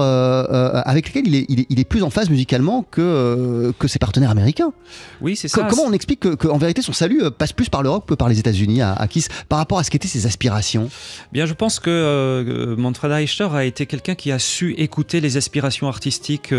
avec 0.85 1.09
lequel 1.09 1.27
il 1.27 1.35
est, 1.35 1.47
il, 1.49 1.61
est, 1.61 1.67
il 1.71 1.81
est 1.81 1.85
plus 1.85 2.03
en 2.03 2.11
phase 2.11 2.31
musicalement 2.31 2.85
que, 2.91 3.73
que 3.79 3.89
ses 3.89 3.99
partenaires 3.99 4.31
américains. 4.31 4.73
Oui, 5.21 5.37
c'est 5.37 5.49
ça. 5.49 5.67
comment 5.69 5.85
on 5.87 5.93
explique 5.93 6.21
que- 6.21 6.35
qu'en 6.35 6.59
vérité 6.59 6.83
son 6.83 6.93
salut 6.93 7.23
passe 7.37 7.53
plus 7.53 7.69
par 7.69 7.83
l'Europe 7.83 8.07
que 8.09 8.15
par 8.15 8.29
les 8.29 8.39
États-Unis 8.39 8.83
à, 8.83 8.93
à 8.93 9.07
Kiss 9.09 9.29
par 9.49 9.59
rapport 9.59 9.79
à 9.79 9.85
ce 9.85 9.91
qu'étaient 9.91 10.09
ses 10.09 10.27
aspirations? 10.27 10.89
Bien, 11.33 11.47
je 11.47 11.55
pense 11.55 11.81
que 11.81 12.75
Manfred 12.79 13.13
Eicher 13.13 13.49
a 13.53 13.65
été 13.65 13.87
quelqu'un 13.87 14.15
qui 14.15 14.33
a 14.33 14.39
su 14.39 14.75
écouter 14.79 15.21
les 15.21 15.37
aspirations 15.37 15.89
artistiques 15.89 16.53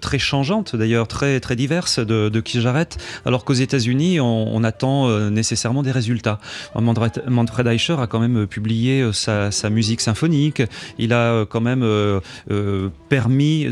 très 0.00 0.18
changeantes, 0.18 0.76
d'ailleurs 0.76 1.08
très 1.08 1.40
très 1.40 1.56
diverses 1.56 1.98
de, 1.98 2.28
de 2.28 2.40
Keith 2.40 2.60
Jarrett, 2.60 2.96
alors 3.24 3.44
qu'aux 3.44 3.54
États-Unis, 3.54 4.20
on, 4.20 4.49
on 4.50 4.64
attend 4.64 5.08
euh, 5.08 5.30
nécessairement 5.30 5.82
des 5.82 5.92
résultats. 5.92 6.38
Manfred, 6.74 7.66
Eicher 7.66 7.96
a 7.98 8.06
quand 8.06 8.20
même 8.20 8.42
euh, 8.42 8.46
publié 8.46 9.00
euh, 9.00 9.12
sa, 9.12 9.70
musique 9.70 10.00
symphonique. 10.00 10.62
Il 10.98 11.12
a 11.12 11.44
quand 11.46 11.60
même 11.60 11.84
permis 13.08 13.66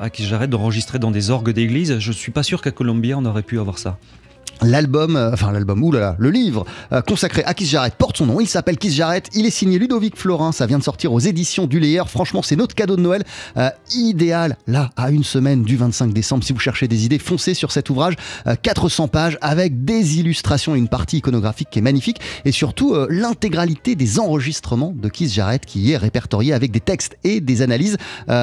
à 0.00 0.10
Keith 0.10 0.26
Jarrett 0.26 0.48
d'enregistrer 0.48 0.98
dans 0.98 1.10
des 1.10 1.30
orgues 1.30 1.50
d'église. 1.50 1.98
Je 1.98 2.12
suis 2.12 2.30
pas 2.30 2.42
sûr 2.42 2.62
qu'à 2.62 2.70
Columbia 2.70 3.18
on 3.18 3.24
aurait 3.24 3.42
pu 3.42 3.58
avoir 3.58 3.78
ça. 3.78 3.98
L'album, 4.62 5.16
euh, 5.16 5.32
enfin 5.32 5.52
l'album, 5.52 5.82
oulala, 5.82 6.16
le 6.18 6.30
livre 6.30 6.66
euh, 6.92 7.00
consacré 7.00 7.42
à 7.44 7.54
Keith 7.54 7.68
Jarrett 7.68 7.94
porte 7.94 8.18
son 8.18 8.26
nom. 8.26 8.40
Il 8.40 8.46
s'appelle 8.46 8.76
Keith 8.76 8.92
Jarrett. 8.92 9.28
Il 9.34 9.46
est 9.46 9.50
signé 9.50 9.78
Ludovic 9.78 10.16
Florin. 10.16 10.52
Ça 10.52 10.66
vient 10.66 10.78
de 10.78 10.82
sortir 10.82 11.12
aux 11.12 11.18
éditions 11.18 11.66
du 11.66 11.80
Layer. 11.80 12.02
Franchement, 12.06 12.42
c'est 12.42 12.56
notre 12.56 12.74
cadeau 12.74 12.96
de 12.96 13.00
Noël 13.00 13.24
euh, 13.56 13.70
idéal. 13.94 14.56
Là, 14.66 14.90
à 14.96 15.10
une 15.10 15.24
semaine 15.24 15.62
du 15.62 15.76
25 15.76 16.12
décembre, 16.12 16.44
si 16.44 16.52
vous 16.52 16.58
cherchez 16.58 16.88
des 16.88 17.04
idées, 17.04 17.18
foncez 17.18 17.54
sur 17.54 17.72
cet 17.72 17.90
ouvrage. 17.90 18.14
Euh, 18.46 18.54
400 18.60 19.08
pages 19.08 19.38
avec 19.40 19.84
des 19.84 20.18
illustrations 20.18 20.74
une 20.74 20.88
partie 20.88 21.18
iconographique 21.18 21.70
qui 21.70 21.78
est 21.78 21.82
magnifique. 21.82 22.20
Et 22.44 22.52
surtout, 22.52 22.94
euh, 22.94 23.06
l'intégralité 23.10 23.94
des 23.94 24.20
enregistrements 24.20 24.92
de 24.94 25.08
Keith 25.08 25.32
Jarrett 25.32 25.64
qui 25.64 25.80
y 25.80 25.92
est 25.92 25.96
répertorié 25.96 26.52
avec 26.52 26.70
des 26.70 26.80
textes 26.80 27.16
et 27.24 27.40
des 27.40 27.62
analyses. 27.62 27.96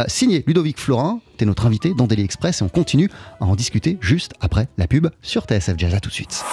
Signé 0.07 0.43
Ludovic 0.47 0.79
Florin. 0.79 1.19
Notre 1.45 1.65
invité 1.65 1.93
dans 1.93 2.07
Daily 2.07 2.23
Express 2.23 2.61
et 2.61 2.63
on 2.63 2.69
continue 2.69 3.09
à 3.39 3.45
en 3.45 3.55
discuter 3.55 3.97
juste 4.01 4.33
après 4.39 4.67
la 4.77 4.87
pub 4.87 5.07
sur 5.21 5.43
TSF 5.45 5.75
Jazz. 5.77 5.93
À 5.93 5.99
tout 5.99 6.09
de 6.09 6.13
suite. 6.13 6.43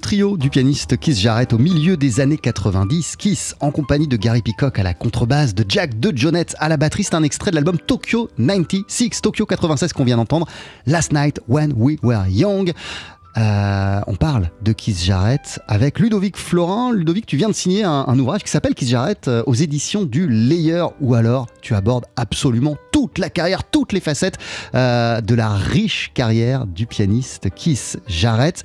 Trio 0.00 0.36
du 0.36 0.50
pianiste 0.50 0.98
Keith 0.98 1.16
Jarrett 1.16 1.54
au 1.54 1.58
milieu 1.58 1.96
des 1.96 2.20
années 2.20 2.36
90. 2.36 3.16
Keith 3.16 3.56
en 3.60 3.70
compagnie 3.70 4.06
de 4.06 4.16
Gary 4.18 4.42
Peacock 4.42 4.78
à 4.78 4.82
la 4.82 4.92
contrebasse, 4.92 5.54
de 5.54 5.64
Jack 5.66 5.98
de 5.98 6.14
Jonette 6.14 6.54
à 6.58 6.68
la 6.68 6.76
batterie. 6.76 7.04
C'est 7.04 7.14
un 7.14 7.22
extrait 7.22 7.50
de 7.50 7.56
l'album 7.56 7.78
Tokyo 7.78 8.28
96, 8.36 9.22
Tokyo 9.22 9.46
96 9.46 9.94
qu'on 9.94 10.04
vient 10.04 10.18
d'entendre. 10.18 10.46
Last 10.86 11.12
Night 11.12 11.40
When 11.48 11.72
We 11.76 11.96
Were 12.02 12.26
Young. 12.28 12.72
Euh, 13.36 14.00
on 14.06 14.14
parle 14.14 14.50
de 14.62 14.72
Keith 14.72 15.02
Jarrett 15.02 15.60
avec 15.66 15.98
Ludovic 15.98 16.36
Florin. 16.36 16.92
Ludovic, 16.92 17.26
tu 17.26 17.36
viens 17.36 17.48
de 17.48 17.54
signer 17.54 17.84
un, 17.84 18.18
ouvrage 18.18 18.44
qui 18.44 18.50
s'appelle 18.50 18.74
Keith 18.74 18.88
Jarrett 18.88 19.28
euh, 19.28 19.42
aux 19.46 19.54
éditions 19.54 20.04
du 20.04 20.28
Layer, 20.28 20.84
ou 21.00 21.14
alors 21.14 21.46
tu 21.60 21.74
abordes 21.74 22.06
absolument 22.16 22.76
toute 22.92 23.18
la 23.18 23.30
carrière, 23.30 23.64
toutes 23.64 23.92
les 23.92 24.00
facettes 24.00 24.38
euh, 24.74 25.20
de 25.20 25.34
la 25.34 25.50
riche 25.50 26.12
carrière 26.14 26.66
du 26.66 26.86
pianiste 26.86 27.48
Keith 27.54 28.00
Jarrett. 28.06 28.62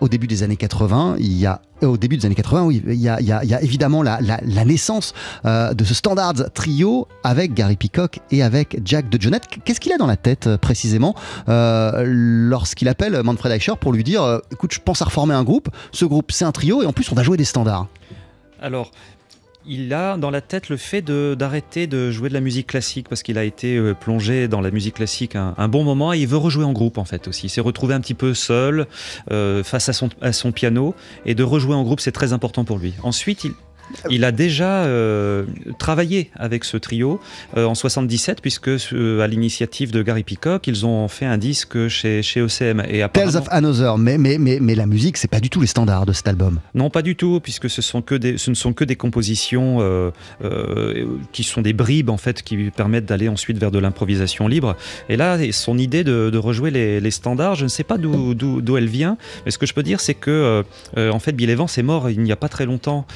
au 0.00 0.08
début 0.08 0.26
des 0.26 0.42
années 0.42 0.56
80, 0.56 1.16
il 1.18 1.38
y 1.38 1.46
a 1.46 1.62
au 1.82 1.96
début 1.96 2.16
des 2.16 2.26
années 2.26 2.34
80, 2.34 2.64
oui, 2.64 2.82
il 2.86 2.94
y 2.94 3.08
a, 3.08 3.62
évidemment 3.62 4.02
la, 4.02 4.18
naissance 4.64 5.14
de 5.44 5.84
ce 5.84 5.94
Standards 5.94 6.52
trio 6.54 7.08
avec 7.24 7.54
Gary 7.54 7.76
Peacock 7.76 8.20
et 8.30 8.42
avec 8.42 8.80
Jack 8.84 9.08
de 9.08 9.20
Jonette. 9.20 9.44
Qu'est-ce 9.64 9.80
qu'il 9.80 9.92
a 9.92 9.98
dans 9.98 10.06
la 10.06 10.16
tête 10.16 10.56
précisément 10.56 11.14
lorsqu'il 11.46 12.88
appelle 12.88 13.22
Manfred 13.22 13.52
Eicher 13.52 13.72
pour 13.80 13.92
lui 13.92 14.04
dire 14.04 14.22
euh, 14.22 14.38
écoute, 14.52 14.72
je 14.72 14.80
pense 14.80 15.02
à 15.02 15.04
reformer 15.04 15.34
un 15.34 15.44
groupe. 15.44 15.68
Ce 15.92 16.04
groupe, 16.04 16.32
c'est 16.32 16.44
un 16.44 16.52
trio 16.52 16.82
et 16.82 16.86
en 16.86 16.92
plus, 16.92 17.10
on 17.10 17.14
va 17.14 17.22
jouer 17.22 17.36
des 17.36 17.44
standards. 17.44 17.86
Alors, 18.60 18.90
il 19.66 19.92
a 19.92 20.16
dans 20.16 20.30
la 20.30 20.40
tête 20.40 20.68
le 20.68 20.76
fait 20.76 21.02
d'arrêter 21.02 21.86
de, 21.86 22.10
jouer 22.10 22.28
de 22.28 22.34
la 22.34 22.40
musique 22.40 22.66
classique 22.66 23.08
parce 23.08 23.22
qu'il 23.22 23.38
a 23.38 23.44
été 23.44 23.76
euh, 23.76 23.94
plongé 23.94 24.48
dans 24.48 24.60
la 24.60 24.70
musique 24.70 24.94
classique 24.94 25.36
un, 25.36 25.68
bon 25.68 25.84
moment 25.84 26.12
et 26.12 26.18
il 26.18 26.26
veut 26.26 26.36
rejouer 26.36 26.64
en 26.64 26.72
groupe 26.72 26.98
en 26.98 27.04
fait 27.04 27.28
aussi. 27.28 27.46
Il 27.46 27.50
s'est 27.50 27.60
retrouvé 27.60 27.94
un 27.94 28.00
petit 28.00 28.14
peu 28.14 28.34
seul 28.34 28.86
euh, 29.30 29.62
face 29.62 29.88
à 29.88 29.92
son, 29.92 30.08
à 30.20 30.32
son 30.32 30.52
piano 30.52 30.94
et 31.26 31.34
de 31.34 31.42
rejouer 31.42 31.74
en 31.74 31.82
groupe 31.82 32.00
c'est 32.00 32.12
très 32.12 32.32
important 32.32 32.64
pour 32.64 32.78
lui. 32.78 32.94
Ensuite, 33.02 33.44
il, 33.44 33.52
il 34.10 34.24
a 34.24 34.32
déjà 34.32 34.84
euh, 34.84 35.44
travaillé 35.78 36.30
avec 36.36 36.64
ce 36.64 36.76
trio 36.76 37.20
euh, 37.56 37.64
en 37.64 37.74
77, 37.74 38.40
puisque 38.40 38.68
à 38.68 39.26
l'initiative 39.26 39.90
de 39.90 40.02
Gary 40.02 40.22
Peacock, 40.22 40.66
ils 40.66 40.86
ont 40.86 41.08
fait 41.08 41.26
un 41.26 41.38
disque 41.38 41.88
chez, 41.88 42.22
chez 42.22 42.40
ECM. 42.40 42.82
Et 42.88 43.04
Tales 43.12 43.36
of 43.36 43.46
Another, 43.50 43.98
mais, 43.98 44.18
mais, 44.18 44.38
mais, 44.38 44.58
mais 44.60 44.74
la 44.74 44.86
musique, 44.86 45.16
c'est 45.16 45.28
pas 45.28 45.40
du 45.40 45.50
tout 45.50 45.60
les 45.60 45.66
standards 45.66 46.06
de 46.06 46.12
cet 46.12 46.28
album. 46.28 46.60
Non, 46.74 46.90
pas 46.90 47.02
du 47.02 47.16
tout, 47.16 47.40
puisque 47.40 47.68
ce, 47.68 47.82
sont 47.82 48.02
que 48.02 48.14
des, 48.14 48.38
ce 48.38 48.50
ne 48.50 48.54
sont 48.54 48.72
que 48.72 48.84
des 48.84 48.96
compositions 48.96 49.78
euh, 49.80 50.10
qui 51.32 51.42
sont 51.42 51.62
des 51.62 51.72
bribes, 51.72 52.10
en 52.10 52.16
fait, 52.16 52.42
qui 52.42 52.70
permettent 52.70 53.06
d'aller 53.06 53.28
ensuite 53.28 53.58
vers 53.58 53.70
de 53.70 53.78
l'improvisation 53.78 54.48
libre. 54.48 54.76
Et 55.08 55.16
là, 55.16 55.38
son 55.52 55.78
idée 55.78 56.04
de, 56.04 56.38
rejouer 56.38 56.70
les, 56.70 57.10
standards, 57.10 57.56
je 57.56 57.64
ne 57.64 57.68
sais 57.68 57.84
pas 57.84 57.98
d'où 57.98 58.76
elle 58.76 58.88
vient, 58.88 59.16
mais 59.44 59.50
ce 59.50 59.58
que 59.58 59.66
je 59.66 59.74
peux 59.74 59.82
dire, 59.82 60.00
c'est 60.00 60.14
que, 60.14 60.64
en 60.96 61.18
fait, 61.18 61.32
Bill 61.32 61.50
Evans 61.50 61.68
est 61.76 61.82
mort 61.82 62.08
il 62.08 62.20
n'y 62.20 62.32
a 62.32 62.36
pas 62.36 62.48
très 62.48 62.66
longtemps 62.66 63.06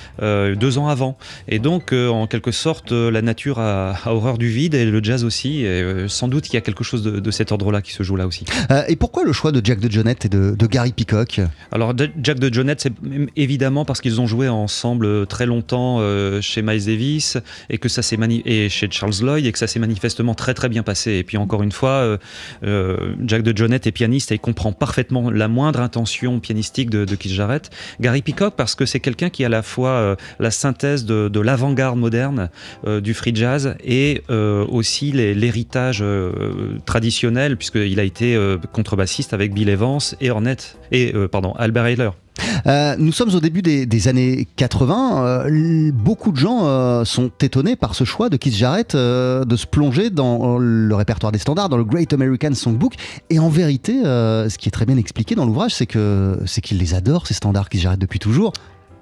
deux 0.65 0.79
ans 0.79 0.89
avant. 0.89 1.19
Et 1.47 1.59
donc, 1.59 1.93
euh, 1.93 2.09
en 2.09 2.27
quelque 2.27 2.51
sorte, 2.51 2.93
euh, 2.93 3.11
la 3.11 3.21
nature 3.21 3.59
a, 3.59 3.97
horreur 4.07 4.39
du 4.39 4.49
vide 4.49 4.75
et 4.75 4.87
le 4.87 5.05
jazz 5.05 5.23
aussi. 5.23 5.61
Et 5.61 5.67
euh, 5.67 6.09
sans 6.09 6.27
doute 6.27 6.45
qu'il 6.45 6.55
y 6.55 6.57
a 6.57 6.63
quelque 6.63 6.83
chose 6.83 7.03
de, 7.03 7.31
cet 7.31 7.53
ordre-là 7.53 7.83
qui 7.83 7.93
se 7.93 8.03
joue 8.03 8.17
là 8.17 8.27
aussi. 8.27 8.47
et 8.89 8.97
pourquoi 8.97 9.25
le 9.25 9.33
choix 9.33 9.53
de 9.53 9.61
Jack 9.63 9.81
de 9.81 9.91
Jonette 9.91 10.25
et 10.25 10.29
de, 10.31 10.67
Gary 10.67 10.93
Peacock? 10.93 11.41
Alors, 11.71 11.93
Jack 12.23 12.39
de 12.39 12.53
Jonette, 12.53 12.81
c'est 12.81 12.93
évidemment 13.37 13.85
parce 13.85 14.01
qu'ils 14.01 14.21
ont 14.21 14.27
joué 14.27 14.49
ensemble 14.49 15.27
très 15.27 15.45
longtemps 15.45 16.01
chez 16.41 16.63
Miles 16.63 16.87
Davis 16.87 17.37
et 17.69 17.79
que 17.79 17.89
ça 17.89 18.01
s'est 18.03 18.17
et 18.47 18.69
chez 18.71 18.89
Charles 18.91 19.21
Lloyd 19.21 19.45
et 19.45 19.53
que 19.53 19.59
ça 19.59 19.67
s'est 19.67 19.81
manifestement 19.81 20.35
très 20.35 20.55
très 20.55 20.69
bien 20.69 20.83
passé. 20.83 21.13
Et 21.13 21.25
puis 21.25 21.37
encore 21.37 21.63
une 21.63 21.73
fois, 21.73 22.19
Jack 22.63 23.43
de 23.43 23.57
Jonette 23.57 23.87
est 23.87 23.93
pianiste 23.93 24.33
et 24.33 24.37
il 24.37 24.41
comprend 24.41 24.73
parfaitement 24.73 25.31
la 25.31 25.49
moindre 25.49 25.81
intention 25.81 26.41
pianistique 26.41 26.89
de, 26.89 27.05
de 27.05 27.15
Keith 27.17 27.33
Jarrett. 27.33 27.71
Gary 28.01 28.23
Peacock 28.23 28.55
parce 28.57 28.75
que 28.75 28.87
c'est 28.87 29.01
quelqu'un 29.01 29.29
qui 29.29 29.43
a 29.43 29.47
à 29.47 29.51
la 29.51 29.63
fois 29.63 30.17
la 30.39 30.51
synthèse 30.55 31.05
de, 31.05 31.41
l'avant-garde 31.41 31.99
moderne 31.99 32.49
euh, 32.87 33.01
du 33.01 33.15
free 33.15 33.35
jazz 33.35 33.77
et 33.85 34.23
euh, 34.31 34.65
aussi 34.67 35.13
l'héritage 35.13 35.99
euh, 36.03 36.79
traditionnel, 36.87 37.57
puisqu'il 37.57 38.01
a 38.01 38.05
été 38.05 38.39
contrebassiste 38.73 39.35
avec 39.35 39.53
Bill 39.53 39.69
Evans 39.69 39.99
et 40.21 40.31
Ornette, 40.31 40.79
et 40.93 41.13
pardon, 41.31 41.53
Albert 41.57 41.87
Ayler. 41.87 42.11
nous 42.99 43.13
sommes 43.13 43.35
au 43.35 43.41
début 43.41 43.63
des, 43.63 44.09
années 44.09 44.47
80. 44.57 45.47
beaucoup 45.93 46.33
de 46.33 46.37
gens 46.37 47.05
sont 47.05 47.31
étonnés 47.41 47.77
par 47.77 47.95
ce 47.95 48.05
choix 48.05 48.29
de 48.29 48.37
Keith 48.37 48.55
Jarrett 48.55 48.95
de 48.95 49.57
se 49.57 49.67
plonger 49.67 50.11
dans 50.11 50.59
le 50.59 50.95
répertoire 50.95 51.33
des 51.33 51.39
standards, 51.39 51.69
dans 51.69 51.77
le 51.77 51.85
Great 51.85 52.13
American 52.13 52.55
Songbook. 52.55 52.95
Et 53.31 53.39
en 53.39 53.49
vérité, 53.49 54.03
ce 54.03 54.57
qui 54.59 54.69
est 54.69 54.73
très 54.73 54.87
bien 54.87 54.97
expliqué 54.97 55.35
dans 55.35 55.47
l'ouvrage, 55.47 55.75
c'est 55.75 55.87
que 55.87 56.39
c'est 56.47 56.61
qu'il 56.61 56.79
les 56.79 56.95
adore 56.95 57.27
ces 57.27 57.35
standards 57.35 57.69
Keith 57.69 57.81
Jarrett 57.81 58.01
depuis 58.01 58.19
toujours. 58.19 58.53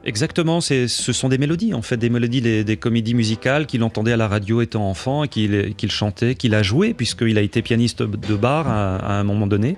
Exactement, 0.04 0.60
ce 0.60 0.86
sont 0.88 1.28
des 1.28 1.38
mélodies, 1.38 1.74
en 1.74 1.82
fait, 1.82 1.96
des 1.96 2.10
mélodies 2.10 2.40
des, 2.40 2.76
comédies 2.76 3.14
musicales 3.14 3.66
qu'il 3.66 3.84
entendait 3.84 4.12
à 4.12 4.16
la 4.16 4.26
radio 4.26 4.60
étant 4.60 4.88
enfant 4.88 5.24
et 5.24 5.28
qu'il 5.28 5.90
chantait, 5.90 6.34
qu'il 6.34 6.54
a 6.54 6.62
joué, 6.62 6.92
puisqu'il 6.92 7.38
a 7.38 7.40
été 7.40 7.62
pianiste 7.62 8.02
de 8.02 8.34
bar 8.34 8.68
à, 8.68 9.18
un 9.18 9.24
moment 9.24 9.46
donné. 9.46 9.76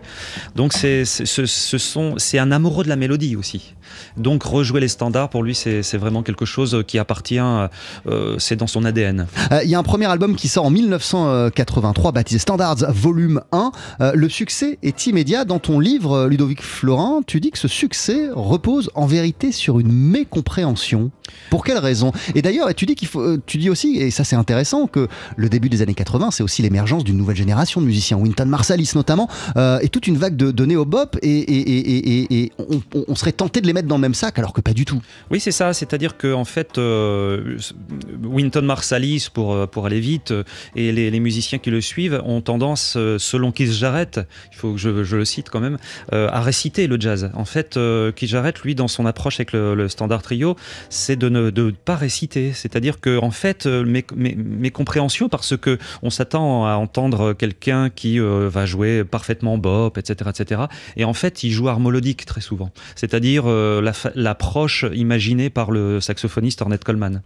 Donc 0.56 0.72
c'est 0.72 1.04
ce, 1.04 2.38
un 2.38 2.52
amoureux 2.52 2.84
de 2.84 2.88
la 2.88 2.96
mélodie 2.96 3.36
aussi. 3.36 3.74
Donc 4.16 4.42
rejouer 4.44 4.80
les 4.80 4.88
standards, 4.88 5.28
pour 5.28 5.42
lui, 5.42 5.54
c'est 5.54 5.96
vraiment 5.96 6.22
quelque 6.22 6.44
chose 6.44 6.82
qui 6.86 6.98
appartient, 6.98 7.38
euh, 7.38 8.36
c'est 8.38 8.56
dans 8.56 8.66
son 8.66 8.84
ADN. 8.84 9.26
Euh, 9.52 9.60
il 9.62 9.70
y 9.70 9.74
a 9.74 9.78
un 9.78 9.82
premier 9.82 10.06
album 10.06 10.36
qui 10.36 10.48
sort 10.48 10.64
en 10.64 10.70
1983, 10.70 12.12
baptisé 12.12 12.38
Standards 12.38 12.90
Volume 12.92 13.42
1. 13.52 13.72
Euh, 14.00 14.12
le 14.14 14.28
succès 14.28 14.78
est 14.82 15.06
immédiat. 15.06 15.44
Dans 15.44 15.58
ton 15.58 15.80
livre, 15.80 16.26
Ludovic 16.28 16.62
Florent, 16.62 17.22
tu 17.26 17.40
dis 17.40 17.50
que 17.50 17.58
ce 17.58 17.68
succès 17.68 18.28
repose 18.32 18.90
en 18.94 19.06
vérité 19.06 19.52
sur 19.52 19.78
une 19.80 19.92
mécompréhension. 20.14 21.10
Pour 21.50 21.64
quelle 21.64 21.78
raison? 21.78 22.12
Et 22.34 22.42
d'ailleurs, 22.42 22.72
tu 22.74 22.86
dis 22.86 22.94
qu'il 22.94 23.08
faut, 23.08 23.20
euh, 23.20 23.42
tu 23.46 23.58
dis 23.58 23.68
aussi, 23.68 23.96
et 23.96 24.10
ça 24.10 24.24
c'est 24.24 24.36
intéressant, 24.36 24.86
que 24.86 25.08
le 25.36 25.48
début 25.48 25.68
des 25.68 25.82
années 25.82 25.94
80, 25.94 26.30
c'est 26.30 26.42
aussi 26.42 26.62
l'émergence 26.62 27.04
d'une 27.04 27.16
nouvelle 27.16 27.36
génération 27.36 27.80
de 27.80 27.86
musiciens, 27.86 28.16
Winton 28.16 28.46
Marsalis 28.46 28.92
notamment, 28.94 29.28
euh, 29.56 29.78
et 29.80 29.88
toute 29.88 30.06
une 30.06 30.16
vague 30.16 30.36
de, 30.36 30.50
de 30.50 30.64
néo-bop, 30.64 31.18
et, 31.22 32.52
on, 33.08 33.14
serait 33.14 33.32
tenté 33.32 33.60
de 33.60 33.66
les 33.66 33.72
mettre 33.72 33.88
dans 33.88 33.96
le 33.96 34.00
même 34.00 34.14
sac, 34.14 34.38
alors 34.38 34.52
que 34.52 34.60
pas 34.60 34.72
du 34.72 34.84
tout. 34.84 35.00
Oui, 35.30 35.40
c'est 35.40 35.52
ça. 35.52 35.72
C'est-à-dire 35.72 36.16
que 36.16 36.32
en 36.32 36.44
fait, 36.44 36.78
euh, 36.78 37.58
Winton 38.22 38.62
Marsalis, 38.62 39.28
pour 39.32 39.68
pour 39.68 39.86
aller 39.86 40.00
vite, 40.00 40.32
et 40.76 40.92
les, 40.92 41.20
musiciens 41.20 41.58
qui 41.58 41.70
le 41.70 41.80
suivent 41.80 42.20
ont 42.24 42.40
tendance, 42.40 42.98
selon 43.18 43.50
Keith 43.50 43.72
Jarrett, 43.72 44.20
il 44.52 44.56
faut 44.56 44.72
que 44.72 44.78
je, 44.78 45.16
le 45.16 45.24
cite 45.24 45.48
quand 45.48 45.60
même, 45.60 45.78
à 46.12 46.40
réciter 46.40 46.86
le 46.86 47.00
jazz. 47.00 47.30
En 47.34 47.44
fait, 47.44 47.78
Keith 48.14 48.28
Jarrett, 48.28 48.58
lui, 48.60 48.74
dans 48.74 48.88
son 48.88 49.06
approche 49.06 49.36
avec 49.36 49.52
le, 49.52 49.74
le 49.74 49.88
standard 50.04 50.22
trio, 50.22 50.56
c'est 50.90 51.16
de 51.16 51.30
ne 51.30 51.70
pas 51.70 51.96
réciter. 51.96 52.52
C'est-à-dire 52.52 53.00
que 53.00 53.18
en 53.18 53.30
fait, 53.30 53.64
euh, 53.64 53.84
mes, 53.84 54.70
compréhensions, 54.70 55.30
parce 55.30 55.56
que 55.56 55.78
on 56.02 56.10
s'attend 56.10 56.66
à 56.66 56.74
entendre 56.74 57.32
quelqu'un 57.32 57.88
qui 57.88 58.20
euh, 58.20 58.50
va 58.50 58.66
jouer 58.66 59.02
parfaitement 59.04 59.56
bop, 59.56 59.96
etc., 59.96 60.30
etc. 60.38 60.62
Et 60.96 61.04
en 61.04 61.14
fait, 61.14 61.42
il 61.42 61.50
joue 61.50 61.68
harmonique 61.68 62.26
très 62.26 62.42
souvent. 62.42 62.70
C'est-à-dire 62.96 63.44
euh, 63.46 63.92
l'approche 64.14 64.84
imaginée 64.92 65.48
par 65.48 65.70
le 65.70 66.00
saxophoniste 66.00 66.60
Ornette 66.60 66.84
Coleman. 66.84 67.22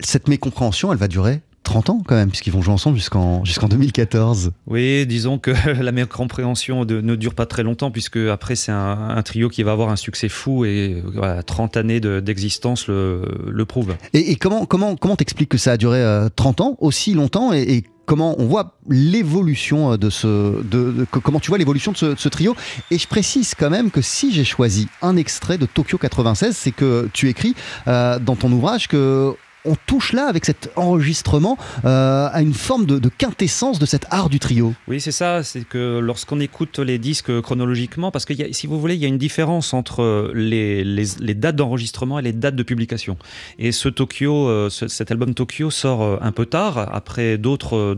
cette 0.00 0.28
mécompréhension, 0.28 0.92
elle 0.92 0.98
va 0.98 1.08
durer 1.08 1.40
30 1.62 1.90
ans 1.90 2.02
quand 2.06 2.14
même, 2.14 2.28
puisqu'ils 2.28 2.52
vont 2.52 2.62
jouer 2.62 2.74
ensemble 2.74 2.96
jusqu'en 2.96 3.44
jusqu'en 3.44 3.68
2014. 3.68 4.52
Oui, 4.66 5.06
disons 5.06 5.38
que 5.38 5.50
la 5.82 5.92
meilleure 5.92 6.08
compréhension 6.08 6.84
ne 6.84 7.16
dure 7.16 7.34
pas 7.34 7.46
très 7.46 7.62
longtemps, 7.62 7.90
puisque 7.90 8.16
après 8.16 8.56
c'est 8.56 8.72
un, 8.72 9.20
trio 9.24 9.48
qui 9.48 9.62
va 9.62 9.72
avoir 9.72 9.90
un 9.90 9.96
succès 9.96 10.28
fou 10.28 10.64
et 10.64 11.02
30 11.46 11.76
années 11.76 12.00
d'existence 12.00 12.88
le, 12.88 13.22
le 13.48 13.64
prouvent. 13.64 13.94
Et, 14.12 14.36
comment 14.36 14.66
comment 14.66 14.96
comment 14.96 15.16
t'expliques 15.16 15.50
que 15.50 15.58
ça 15.58 15.72
a 15.72 15.76
duré 15.76 16.02
30 16.34 16.60
euh, 16.60 16.64
ans, 16.64 16.76
aussi 16.80 17.14
longtemps, 17.14 17.52
et, 17.52 17.84
comment 18.04 18.34
on 18.38 18.46
voit 18.46 18.74
l'évolution 18.88 19.96
de 19.96 20.10
ce, 20.10 20.60
de, 20.62 21.06
comment 21.22 21.40
tu 21.40 21.48
vois 21.48 21.58
l'évolution 21.58 21.92
de 21.92 21.96
ce, 22.16 22.28
trio? 22.28 22.56
Et 22.90 22.98
je 22.98 23.06
précise 23.06 23.54
quand 23.54 23.70
même 23.70 23.90
que 23.90 24.02
si 24.02 24.32
j'ai 24.32 24.44
choisi 24.44 24.88
un 25.02 25.16
extrait 25.16 25.56
de 25.56 25.66
Tokyo 25.66 25.98
96, 25.98 26.56
c'est 26.56 26.72
que 26.72 27.08
tu 27.12 27.28
écris 27.28 27.54
euh, 27.86 28.18
dans 28.18 28.36
ton 28.36 28.50
ouvrage 28.50 28.88
que 28.88 29.34
on 29.64 29.76
touche 29.86 30.12
là, 30.12 30.26
avec 30.26 30.44
cet 30.44 30.70
enregistrement, 30.76 31.56
euh, 31.84 32.28
à 32.30 32.42
une 32.42 32.54
forme 32.54 32.86
de, 32.86 33.08
quintessence 33.08 33.78
de 33.78 33.86
cet 33.86 34.06
art 34.10 34.28
du 34.28 34.38
trio. 34.38 34.74
Oui, 34.88 35.00
c'est 35.00 35.12
ça. 35.12 35.42
C'est 35.42 35.66
que 35.66 35.98
lorsqu'on 35.98 36.40
écoute 36.40 36.78
les 36.78 36.98
disques 36.98 37.40
chronologiquement, 37.40 38.10
parce 38.10 38.24
que 38.24 38.34
si 38.52 38.66
vous 38.66 38.80
voulez, 38.80 38.94
il 38.94 39.00
y 39.00 39.04
a 39.04 39.08
une 39.08 39.18
différence 39.18 39.74
entre 39.74 40.32
les, 40.34 41.04
dates 41.34 41.56
d'enregistrement 41.56 42.18
et 42.18 42.22
les 42.22 42.32
dates 42.32 42.56
de 42.56 42.62
publication. 42.62 43.16
Et 43.58 43.72
ce 43.72 43.88
Tokyo, 43.88 44.48
euh, 44.48 44.68
cet 44.70 45.10
album 45.10 45.34
Tokyo 45.34 45.70
sort 45.70 46.02
euh, 46.02 46.16
un 46.20 46.32
peu 46.32 46.46
tard, 46.46 46.78
après 46.92 47.38
d'autres, 47.38 47.94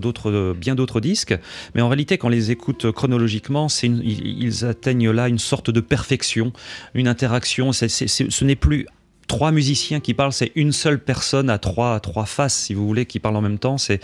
bien 0.55 0.75
d'autres 0.75 1.01
disques. 1.01 1.37
Mais 1.75 1.83
en 1.83 1.89
réalité, 1.89 2.19
quand 2.19 2.29
on 2.29 2.31
les 2.31 2.51
écoute 2.51 2.91
chronologiquement, 2.93 3.69
ils 3.83 4.65
atteignent 4.65 5.11
là 5.11 5.29
une 5.29 5.39
sorte 5.39 5.71
de 5.71 5.81
perfection, 5.81 6.53
une 6.95 7.09
interaction. 7.09 7.73
ce 7.73 8.45
n'est 8.45 8.57
plus 8.57 8.87
trois 9.27 9.53
musiciens 9.53 10.01
qui 10.01 10.15
parlent, 10.15 10.33
c'est 10.33 10.53
une 10.55 10.73
seule 10.73 10.99
personne 10.99 11.51
à 11.51 11.59
trois, 11.59 12.01
trois 12.01 12.27
faces, 12.27 12.55
si 12.55 12.75
vous 12.75 12.87
voulez, 12.87 13.07
qui 13.07 13.19
parlent 13.19 13.37
en 13.37 13.41
même 13.41 13.59
temps. 13.59 13.79
C'est, 13.79 14.01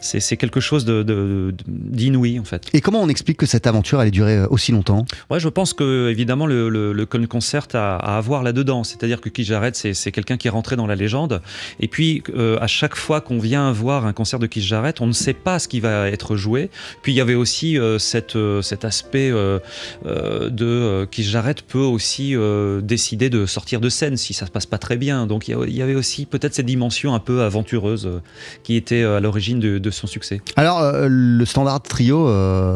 c'est, 0.00 0.36
quelque 0.36 0.60
chose 0.60 0.84
de, 0.84 1.54
d'inouï, 1.66 2.38
en 2.38 2.44
fait. 2.44 2.68
Et 2.72 2.80
comment 2.80 3.00
on 3.02 3.08
explique 3.08 3.38
que 3.38 3.46
cette 3.46 3.66
aventure 3.66 4.00
allait 4.00 4.10
durer 4.10 4.36
euh, 4.36 4.46
aussi 4.50 4.72
longtemps? 4.72 5.06
Ouais, 5.30 5.40
je 5.40 5.48
pense 5.48 5.72
que, 5.72 6.10
évidemment, 6.10 6.46
le, 6.46 6.68
le, 6.68 7.06
concert 7.26 7.66
a 7.74 7.96
à 7.96 8.18
avoir 8.18 8.42
là-dedans. 8.42 8.84
C'est-à-dire 8.84 9.20
que 9.20 9.28
Keith 9.28 9.46
Jarrett, 9.46 9.76
c'est, 9.76 10.12
quelqu'un 10.12 10.36
qui 10.36 10.48
est 10.48 10.50
rentré 10.50 10.76
dans 10.76 10.86
la 10.86 10.94
légende. 10.94 11.40
Et 11.80 11.88
puis, 11.88 12.22
euh, 12.34 12.58
à 12.60 12.66
chaque 12.66 12.94
fois 12.94 13.20
qu'on 13.20 13.38
vient 13.38 13.72
voir 13.72 14.06
un 14.06 14.12
concert 14.12 14.38
de 14.38 14.46
Keith 14.46 14.62
Jarrett, 14.62 15.00
on 15.00 15.06
ne 15.06 15.12
sait 15.12 15.34
pas 15.34 15.58
ce 15.58 15.68
qui 15.68 15.80
va 15.80 16.08
être 16.08 16.36
joué. 16.36 16.70
Puis, 17.02 17.12
il 17.12 17.16
y 17.16 17.20
avait 17.20 17.34
aussi 17.34 17.78
euh, 17.78 17.98
cette, 17.98 18.36
cet 18.62 18.84
aspect 18.84 19.30
de 20.04 21.06
Keith 21.10 21.26
Jarrett 21.26 21.62
peut 21.62 21.78
aussi 21.78 22.34
décider 22.82 23.30
de 23.30 23.46
sortir 23.46 23.80
de 23.80 23.88
scène 23.88 24.16
si 24.16 24.34
ça 24.34 24.46
se 24.46 24.50
pas 24.64 24.78
très 24.78 24.96
bien. 24.96 25.26
Donc 25.26 25.48
il 25.48 25.76
y 25.76 25.82
avait 25.82 25.94
aussi 25.94 26.24
peut-être 26.24 26.54
cette 26.54 26.66
dimension 26.66 27.14
un 27.14 27.18
peu 27.18 27.42
aventureuse 27.42 28.06
euh, 28.06 28.22
qui 28.62 28.76
était 28.76 29.02
euh, 29.02 29.18
à 29.18 29.20
l'origine 29.20 29.60
de, 29.60 29.90
son 29.90 30.06
succès. 30.06 30.40
Alors 30.56 30.80
euh, 30.80 31.06
le 31.10 31.44
standard 31.44 31.82
trio 31.82 32.26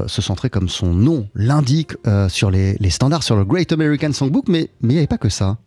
se 0.07 0.23
centrait 0.23 0.51
comme 0.51 0.69
son 0.69 0.93
nom 0.93 1.29
l'indique 1.35 1.93
sur 2.29 2.51
les, 2.51 2.77
les, 2.79 2.91
standards, 2.91 3.23
sur 3.23 3.37
le 3.37 3.45
Great 3.45 3.73
American 3.73 4.13
Songbook, 4.13 4.49
mais 4.49 4.71
il 4.83 4.89
n'y 4.89 4.99
avait 4.99 5.07
pas 5.07 5.19
que 5.19 5.29
ça. 5.29 5.59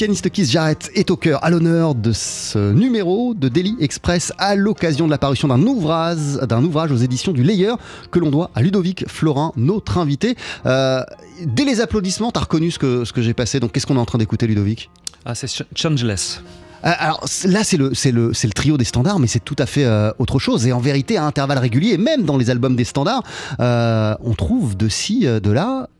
Pianiste 0.00 0.30
Keith 0.30 0.50
Jarrett 0.50 0.90
est 0.94 1.10
au 1.10 1.18
cœur, 1.18 1.44
à 1.44 1.50
l'honneur 1.50 1.94
de 1.94 2.12
ce 2.12 2.72
numéro 2.72 3.34
de 3.34 3.50
Daily 3.50 3.76
Express 3.80 4.32
à 4.38 4.56
l'occasion 4.56 5.04
de 5.04 5.10
la 5.10 5.18
parution 5.18 5.46
d'un 5.48 5.60
ouvrage, 5.60 6.38
d'un 6.48 6.64
ouvrage 6.64 6.90
aux 6.90 6.96
éditions 6.96 7.32
du 7.32 7.42
Layer 7.42 7.74
que 8.10 8.18
l'on 8.18 8.30
doit 8.30 8.50
à 8.54 8.62
Ludovic 8.62 9.06
Florin, 9.08 9.52
notre 9.56 9.98
invité. 9.98 10.36
Euh, 10.64 11.04
dès 11.44 11.66
les 11.66 11.82
applaudissements, 11.82 12.30
t'as 12.32 12.40
reconnu 12.40 12.70
ce 12.70 12.78
que, 12.78 13.04
ce 13.04 13.12
que 13.12 13.20
j'ai 13.20 13.34
passé, 13.34 13.60
donc 13.60 13.72
qu'est-ce 13.72 13.86
qu'on 13.86 13.96
est 13.96 14.00
en 14.00 14.06
train 14.06 14.16
d'écouter 14.16 14.46
Ludovic? 14.46 14.88
Ah, 15.26 15.34
c'est 15.34 15.64
Changeless. 15.76 16.40
Euh, 16.86 16.92
alors 16.98 17.22
là, 17.44 17.62
c'est 17.62 17.76
le, 17.76 17.92
c'est, 17.92 18.10
le, 18.10 18.28
le 18.28 18.52
trio 18.54 18.78
des 18.78 18.86
standards, 18.86 19.18
mais 19.18 19.26
c'est 19.26 19.44
tout 19.44 19.56
à 19.58 19.66
fait 19.66 19.84
euh, 19.84 20.12
autre 20.18 20.38
chose. 20.38 20.66
Et 20.66 20.72
en 20.72 20.80
vérité, 20.80 21.18
à 21.18 21.26
intervalles 21.26 21.58
réguliers, 21.58 21.98
même 21.98 22.22
dans 22.22 22.38
les 22.38 22.48
albums 22.48 22.74
des 22.74 22.84
standards, 22.84 23.22
on 23.58 24.34
trouve 24.34 24.78
de 24.78 24.88
ci, 24.88 25.26
de 25.26 25.50
là, 25.50 25.90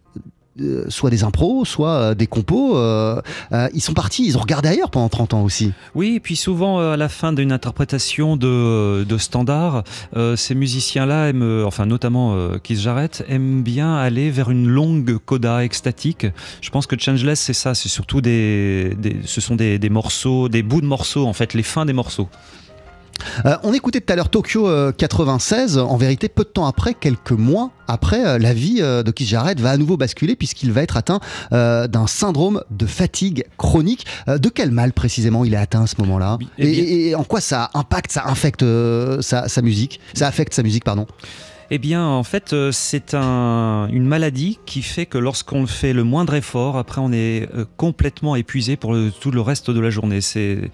euh, 0.61 0.85
soit 0.89 1.11
des 1.11 1.25
impros, 1.25 1.65
soit 1.65 1.91
euh, 1.91 2.15
des 2.15 2.27
compos. 2.27 2.77
Euh, 2.77 3.21
ils 3.73 3.81
sont 3.81 3.95
partis, 3.95 4.27
ils 4.27 4.37
ont 4.37 4.41
regardé 4.41 4.69
ailleurs 4.69 4.91
pendant 4.91 5.09
30 5.09 5.35
ans 5.35 5.43
aussi. 5.43 5.73
Oui, 5.95 6.15
et 6.17 6.21
puis 6.21 6.37
souvent 6.37 6.79
à 6.81 6.97
la 6.97 7.09
fin 7.09 7.33
d'une 7.33 7.53
interprétation 7.53 8.37
de, 8.37 9.05
de 9.05 9.19
standard, 9.19 9.85
ces 10.37 10.55
musiciens-là 10.55 11.29
aiment, 11.29 11.65
enfin 11.65 11.87
notamment 11.87 12.37
Keith 12.63 12.79
Jarrett, 12.79 13.25
aiment 13.29 13.63
bien 13.63 13.97
aller 13.97 14.31
vers 14.31 14.51
une 14.51 14.69
longue 14.69 15.19
coda 15.25 15.65
extatique. 15.65 16.27
Je 16.61 16.71
pense 16.71 16.87
que 16.87 16.99
Changeless, 16.99 17.41
c'est 17.41 17.53
ça, 17.53 17.75
c'est 17.75 17.89
surtout 17.89 18.21
des, 18.21 18.97
ce 19.25 19.41
sont 19.41 19.57
des, 19.57 19.79
des 19.79 19.91
morceaux, 19.91 20.49
des 20.49 20.63
bouts 20.63 20.81
de 20.81 20.87
morceaux 20.87 21.27
en 21.27 21.33
fait, 21.33 21.55
les 21.55 21.63
fins 21.63 21.87
des 21.87 21.93
morceaux. 21.93 22.29
Euh, 23.47 23.57
on 23.63 23.73
écoutait 23.73 24.01
tout 24.01 24.13
à 24.13 24.17
l'heure 24.17 24.29
Tokyo 24.31 24.67
euh, 24.69 24.93
96. 24.93 25.79
En 25.79 25.97
vérité, 25.97 26.29
peu 26.29 26.43
de 26.45 26.49
temps 26.49 26.67
après, 26.67 26.95
quelques 26.95 27.33
mois 27.33 27.71
après, 27.89 28.25
euh, 28.25 28.39
la 28.39 28.53
vie 28.55 28.79
euh, 28.81 29.03
de 29.03 29.11
Keith 29.11 29.29
Jarrett 29.29 29.61
va 29.61 29.71
à 29.71 29.77
nouveau 29.77 29.97
basculer 29.97 30.37
puisqu'il 30.37 30.73
va 30.73 30.83
être 30.83 30.97
atteint 30.97 31.21
euh, 31.53 31.87
d'un 31.87 32.07
syndrome 32.07 32.63
de 32.71 32.87
fatigue 32.87 33.45
chronique. 33.59 34.07
Euh, 34.29 34.39
de 34.39 34.49
quel 34.49 34.71
mal 34.71 34.93
précisément 34.93 35.45
il 35.45 35.55
est 35.55 35.59
atteint 35.59 35.83
à 35.83 35.87
ce 35.87 35.97
moment-là? 35.99 36.39
Oui, 36.41 36.49
et, 36.59 36.69
eh 36.69 36.79
et- 36.79 37.09
et 37.11 37.15
en 37.15 37.25
quoi 37.25 37.41
ça 37.41 37.71
impacte, 37.75 38.13
ça 38.13 38.25
infecte 38.27 38.63
euh, 38.63 39.21
sa, 39.23 39.49
sa 39.49 39.61
musique? 39.63 40.01
Ça 40.15 40.27
affecte 40.27 40.55
sa 40.55 40.63
musique, 40.63 40.85
pardon? 40.85 41.07
Eh 41.73 41.79
bien, 41.79 42.05
en 42.05 42.25
fait, 42.25 42.53
euh, 42.53 42.73
c'est 42.73 43.15
un- 43.15 43.87
une 43.93 44.05
maladie 44.05 44.59
qui 44.67 44.83
fait 44.83 45.07
que 45.07 45.19
lorsqu'on 45.19 45.69
fait 45.69 45.93
le 45.93 46.03
moindre 46.03 46.35
effort, 46.35 46.77
après, 46.77 47.01
on 47.01 47.13
est 47.13 47.49
euh, 47.55 47.65
complètement 47.77 48.35
épuisé 48.35 48.75
pour 48.75 48.93
le- 48.93 49.13
tout 49.13 49.31
le 49.31 49.41
reste 49.41 49.71
de 49.71 49.79
la 49.79 49.89
journée. 49.89 50.21
C'est 50.21 50.69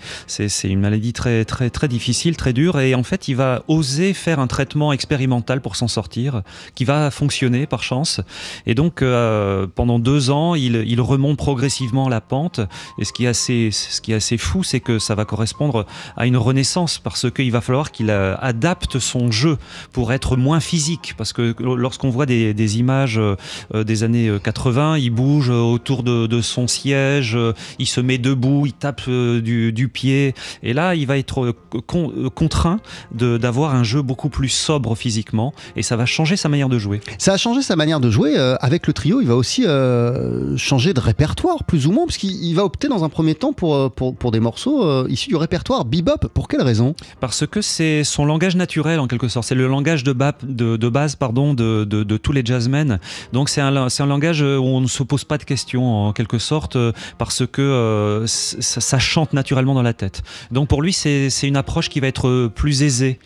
une 0.64 0.80
maladie 0.80 1.12
très, 1.12 1.44
très, 1.44 1.68
très 1.68 1.88
difficile, 1.88 2.38
très 2.38 2.55
dure. 2.55 2.80
Et 2.80 2.94
en 2.94 3.03
fait, 3.03 3.28
il 3.28 3.34
va 3.36 3.62
oser 3.68 4.14
faire 4.14 4.40
un 4.40 4.47
traitement 4.47 4.90
expérimental 4.90 5.61
pour 5.61 5.76
s'en 5.76 5.86
sortir, 5.86 6.40
qui 6.74 6.84
va 6.86 7.11
fonctionner 7.11 7.66
par 7.66 7.82
chance. 7.82 8.22
Et 8.64 8.74
donc, 8.74 9.03
euh, 9.03 9.66
pendant 9.66 9.99
deux 9.99 10.30
ans, 10.30 10.55
il, 10.55 10.76
il 10.86 11.03
remonte 11.03 11.36
progressivement 11.36 12.09
la 12.09 12.22
pente. 12.22 12.61
Et 12.99 13.05
ce 13.05 13.12
qui 13.12 13.26
est 13.26 13.28
assez, 13.28 13.68
ce 13.70 14.01
qui 14.01 14.12
est 14.12 14.16
assez 14.16 14.38
fou, 14.38 14.62
c'est 14.62 14.80
que 14.80 14.99
ça 14.99 15.14
va 15.14 15.26
correspondre 15.26 15.84
à 16.16 16.26
une 16.26 16.38
renaissance, 16.38 16.99
parce 16.99 17.30
qu'il 17.30 17.53
va 17.53 17.61
falloir 17.61 17.90
qu'il 17.92 18.09
euh, 18.09 18.34
adapte 18.40 18.99
son 18.99 19.30
jeu 19.30 19.59
pour 19.92 20.14
être 20.14 20.38
moins 20.38 20.59
physique. 20.59 20.86
Parce 21.16 21.32
que 21.32 21.55
lorsqu'on 21.61 22.11
voit 22.11 22.26
des, 22.26 22.55
des 22.55 22.78
images 22.78 23.18
euh, 23.18 23.34
euh, 23.74 23.84
des 23.84 24.03
années 24.03 24.28
euh, 24.28 24.39
80, 24.39 24.99
il 24.99 25.11
bouge 25.11 25.51
euh, 25.51 25.55
autour 25.61 26.03
de, 26.03 26.26
de 26.26 26.41
son 26.41 26.66
siège, 26.68 27.34
euh, 27.37 27.53
il 27.78 27.87
se 27.87 28.01
met 28.01 28.18
debout, 28.18 28.64
il 28.66 28.72
tape 28.72 29.03
euh, 29.09 29.41
du, 29.41 29.72
du 29.72 29.89
pied. 29.89 30.34
Et 30.62 30.72
là, 30.72 30.95
il 30.95 31.07
va 31.07 31.18
être 31.18 31.45
euh, 31.45 31.53
con- 31.87 32.12
euh, 32.16 32.30
contraint 32.30 32.80
d'avoir 33.12 33.74
un 33.74 33.82
jeu 33.82 34.03
beaucoup 34.03 34.28
plus 34.28 34.49
sobre 34.49 34.95
physiquement. 34.95 35.53
Et 35.76 35.82
ça 35.82 35.97
va 35.97 36.07
changer 36.07 36.37
sa 36.37 36.49
manière 36.49 36.68
de 36.68 36.78
jouer. 36.78 37.01
Ça 37.18 37.32
a 37.32 37.37
changé 37.37 37.62
sa 37.62 37.76
manière 37.76 38.01
de 38.01 38.11
jouer. 38.11 38.34
euh, 38.37 38.57
avec 38.61 38.87
le 38.87 38.93
trio, 38.93 39.20
il 39.20 39.26
va 39.26 39.34
aussi 39.37 39.64
euh, 39.66 40.57
changer 40.57 40.93
de 40.95 41.01
répertoire, 41.01 41.64
plus 41.64 41.87
ou 41.87 41.93
moins, 41.93 42.05
parce 42.07 42.16
qu'il 42.18 42.30
il 42.45 42.55
va 42.55 42.64
opter 42.64 42.89
dans 42.89 43.05
un 43.05 43.09
premier 43.09 43.34
temps 43.34 43.53
pour, 43.53 43.74
euh, 43.74 43.89
pour, 43.89 44.14
pour 44.14 44.30
des 44.30 44.41
morceaux 44.41 44.84
euh, 44.87 45.07
issus 45.09 45.28
du 45.28 45.37
répertoire 45.37 45.84
bebop. 45.84 46.28
Pour 46.34 46.49
quelle 46.49 46.62
raison? 46.62 46.95
Parce 47.20 47.47
que 47.47 47.61
c'est 47.61 48.05
son 48.05 48.24
langage 48.24 48.57
naturel 48.57 49.01
en 49.01 49.07
quelque 49.07 49.28
sorte. 49.28 49.47
C'est 49.47 49.55
le 49.55 49.66
langage 49.66 50.05
de, 50.05 50.12
ba- 50.12 50.37
de, 50.43 50.76
de 50.77 50.89
base 50.89 51.16
pardon, 51.16 51.55
de, 51.55 51.85
de- 51.85 52.16
tous 52.16 52.33
les 52.33 52.45
jazzmen. 52.45 52.99
Donc 53.33 53.49
c'est 53.49 53.61
un, 53.61 53.74
un 53.77 54.07
langage 54.07 54.43
où 54.43 54.45
on 54.64 54.81
ne 54.81 54.87
se 54.87 55.03
pose 55.03 55.24
pas 55.24 55.39
de 55.39 55.45
questions 55.45 56.07
en 56.07 56.12
quelque 56.12 56.39
sorte 56.39 56.77
euh, 56.77 56.93
parce 57.18 57.45
que 57.47 57.62
euh, 57.62 58.27
ça, 58.27 58.81
ça 58.81 58.99
chante 58.99 59.33
naturellement 59.33 59.74
dans 59.74 59.83
la 59.83 59.93
tête. 59.93 60.22
Donc 60.51 60.68
pour 60.68 60.83
lui 60.83 60.93
c'est 60.93 61.29
une 61.43 61.57
approche 61.57 61.89
qui 61.89 62.01
va 62.01 62.07
être 62.07 62.29
euh, 62.29 62.49
plus 62.55 62.83
aisée. 62.83 63.18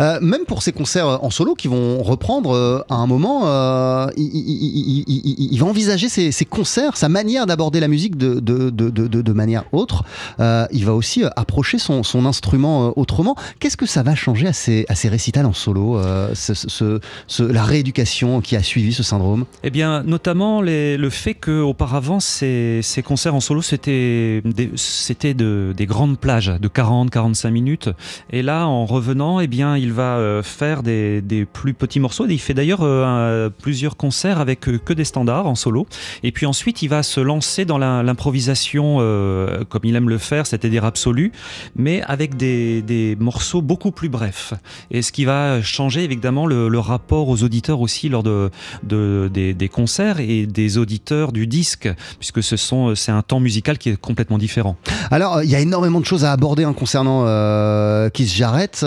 Euh, 0.00 0.18
même 0.20 0.44
pour 0.46 0.62
ses 0.62 0.72
concerts 0.72 1.22
en 1.22 1.30
solo 1.30 1.54
qui 1.54 1.68
vont 1.68 2.02
reprendre 2.02 2.54
euh, 2.54 2.80
à 2.88 2.94
un 2.96 3.06
moment, 3.06 3.42
euh, 3.46 4.06
il, 4.16 5.56
va 5.58 5.66
envisager 5.66 6.08
ses, 6.08 6.44
concerts, 6.44 6.96
sa 6.96 7.08
manière 7.08 7.46
d'aborder 7.46 7.80
la 7.80 7.88
musique 7.88 8.16
de, 8.16 9.32
manière 9.32 9.64
autre. 9.72 10.04
Euh, 10.40 10.66
il 10.72 10.84
va 10.84 10.94
aussi 10.94 11.24
euh, 11.24 11.28
approcher 11.36 11.78
son, 11.78 12.02
instrument 12.26 12.88
euh, 12.88 12.90
autrement. 12.96 13.36
Qu'est-ce 13.58 13.76
que 13.76 13.86
ça 13.86 14.02
va 14.02 14.14
changer 14.14 14.46
à 14.46 14.52
ses, 14.52 14.86
à 14.88 14.94
récitals 15.08 15.46
en 15.46 15.52
solo, 15.52 15.98
euh, 15.98 16.32
la 17.38 17.64
rééducation 17.64 18.40
qui 18.40 18.56
a 18.56 18.62
suivi 18.62 18.92
ce 18.92 19.02
syndrome? 19.02 19.44
Eh 19.62 19.70
bien, 19.70 20.02
notamment 20.02 20.60
le 20.62 21.10
fait 21.10 21.34
qu'auparavant, 21.34 22.20
ces, 22.20 22.80
ces 22.82 23.02
concerts 23.02 23.34
en 23.34 23.40
solo, 23.40 23.62
c'était 23.62 24.42
des, 24.44 25.34
des 25.74 25.86
grandes 25.86 26.18
plages 26.18 26.52
de 26.60 26.68
40-45 26.68 27.50
minutes. 27.50 27.90
Et 28.30 28.42
là, 28.42 28.66
en 28.66 28.86
revenant, 28.86 29.40
eh 29.40 29.46
bien, 29.46 29.61
il 29.76 29.92
va 29.92 30.16
euh, 30.16 30.42
faire 30.42 30.82
des, 30.82 31.46
plus 31.52 31.74
petits 31.74 32.00
morceaux. 32.00 32.26
Il 32.28 32.38
fait 32.38 32.54
d'ailleurs 32.54 32.80
euh, 32.82 33.50
plusieurs 33.50 33.96
concerts 33.96 34.40
avec 34.40 34.68
euh, 34.68 34.78
que 34.78 34.92
des 34.92 35.04
standards 35.04 35.46
en 35.46 35.54
solo. 35.54 35.86
Et 36.22 36.32
puis 36.32 36.46
ensuite, 36.46 36.82
il 36.82 36.88
va 36.88 37.02
se 37.02 37.20
lancer 37.20 37.64
dans 37.64 37.78
l'improvisation, 37.78 38.96
comme 39.68 39.82
il 39.84 39.96
aime 39.96 40.08
le 40.08 40.18
faire, 40.18 40.46
c'est-à-dire 40.46 40.84
absolue, 40.84 41.32
mais 41.76 42.02
avec 42.02 42.36
des, 42.36 43.16
morceaux 43.18 43.62
beaucoup 43.62 43.90
plus 43.90 44.08
brefs. 44.08 44.54
Et 44.90 45.02
ce 45.02 45.12
qui 45.12 45.24
va 45.24 45.62
changer 45.62 46.04
évidemment 46.04 46.46
le, 46.46 46.78
rapport 46.78 47.28
aux 47.28 47.42
auditeurs 47.44 47.80
aussi 47.80 48.08
lors 48.08 48.22
de, 48.22 48.50
de- 48.82 49.30
des, 49.32 49.68
concerts 49.68 50.20
et 50.20 50.46
des 50.46 50.78
auditeurs 50.78 51.32
du 51.32 51.46
disque, 51.46 51.88
puisque 52.18 52.42
ce 52.42 52.56
c'est 52.94 53.12
un 53.12 53.22
temps 53.22 53.40
musical 53.40 53.78
qui 53.78 53.90
est 53.90 53.96
complètement 53.96 54.38
différent. 54.38 54.76
Alors, 55.10 55.42
il 55.42 55.50
y 55.50 55.54
a 55.54 55.60
énormément 55.60 56.00
de 56.00 56.06
choses 56.06 56.24
à 56.24 56.32
aborder 56.32 56.64
concernant 56.76 57.24
euh, 57.26 58.10
Keith 58.10 58.28
Jarrett. 58.28 58.80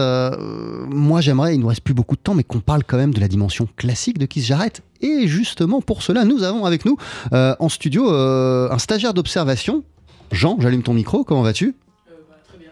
Moi, 0.89 1.21
j'aimerais, 1.21 1.55
il 1.55 1.59
nous 1.59 1.67
reste 1.67 1.81
plus 1.81 1.93
beaucoup 1.93 2.15
de 2.15 2.21
temps, 2.21 2.33
mais 2.33 2.43
qu'on 2.43 2.59
parle 2.59 2.83
quand 2.83 2.97
même 2.97 3.13
de 3.13 3.19
la 3.19 3.27
dimension 3.27 3.67
classique 3.75 4.17
de 4.17 4.25
Keith 4.25 4.43
Jarrett. 4.43 4.81
Et 5.01 5.27
justement, 5.27 5.81
pour 5.81 6.01
cela, 6.01 6.25
nous 6.25 6.43
avons 6.43 6.65
avec 6.65 6.85
nous 6.85 6.97
euh, 7.33 7.55
en 7.59 7.69
studio 7.69 8.11
euh, 8.11 8.69
un 8.71 8.77
stagiaire 8.77 9.13
d'observation. 9.13 9.83
Jean, 10.31 10.57
j'allume 10.59 10.83
ton 10.83 10.93
micro, 10.93 11.23
comment 11.23 11.41
vas-tu? 11.41 11.75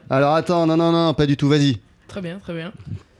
Alors 0.09 0.33
attends, 0.33 0.65
non, 0.65 0.77
non, 0.77 0.91
non, 0.91 1.13
pas 1.13 1.25
du 1.25 1.37
tout, 1.37 1.47
vas-y. 1.47 1.77
Très 2.07 2.21
bien, 2.21 2.39
très 2.39 2.53
bien. 2.53 2.71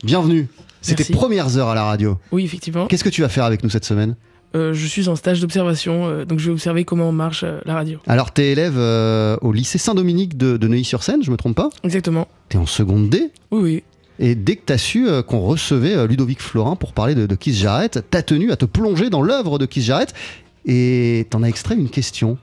Bienvenue. 0.04 0.48
C'est 0.82 0.96
tes 0.96 1.14
premières 1.14 1.58
heures 1.58 1.70
à 1.70 1.76
la 1.76 1.84
radio. 1.84 2.18
Oui, 2.32 2.44
effectivement. 2.44 2.88
Qu'est-ce 2.88 3.04
que 3.04 3.10
tu 3.10 3.22
vas 3.22 3.30
faire 3.30 3.46
avec 3.46 3.64
nous 3.64 3.70
cette 3.70 3.86
semaine? 3.86 4.16
Euh, 4.56 4.74
je 4.74 4.86
suis 4.86 5.10
en 5.10 5.16
stage 5.16 5.42
d'observation, 5.42 6.06
euh, 6.06 6.26
donc 6.26 6.38
je 6.38 6.46
vais 6.46 6.52
observer 6.52 6.86
comment 6.86 7.12
marche 7.12 7.44
euh, 7.44 7.60
la 7.66 7.74
radio. 7.74 7.98
Alors, 8.06 8.32
t'es 8.32 8.52
élève 8.52 8.78
au 9.42 9.52
lycée 9.52 9.80
Saint-Dominique 9.80 10.38
de, 10.38 10.58
de 10.58 10.68
Neuilly-sur-Seine, 10.68 11.24
je 11.24 11.32
me 11.32 11.38
trompe 11.38 11.56
pas? 11.56 11.70
Exactement. 11.84 12.28
T'es 12.50 12.60
en 12.60 12.68
seconde 12.68 13.10
D? 13.10 13.32
Oui, 13.50 13.62
oui. 13.62 13.84
Et 14.26 14.36
dès 14.36 14.56
que 14.56 14.62
tu 14.66 14.72
as 14.74 14.78
su 14.78 15.08
euh, 15.10 15.22
qu'on 15.22 15.42
recevait 15.42 15.96
euh, 15.96 16.08
Ludovic 16.08 16.42
Florin 16.42 16.78
pour 16.78 16.94
parler 16.94 17.14
de, 17.14 17.26
de 17.26 17.36
Keith 17.36 17.56
Jarrett, 17.56 18.06
t'as 18.10 18.22
tenu 18.22 18.52
à 18.52 18.56
te 18.56 18.64
plonger 18.64 19.10
dans 19.10 19.22
l'œuvre 19.22 19.60
de 19.60 19.66
Keith 19.66 19.84
Jarrett 19.84 20.14
et 20.66 21.28
t'en 21.30 21.44
as 21.44 21.50
extrait 21.50 21.76
une 21.76 21.90
question. 21.90 22.38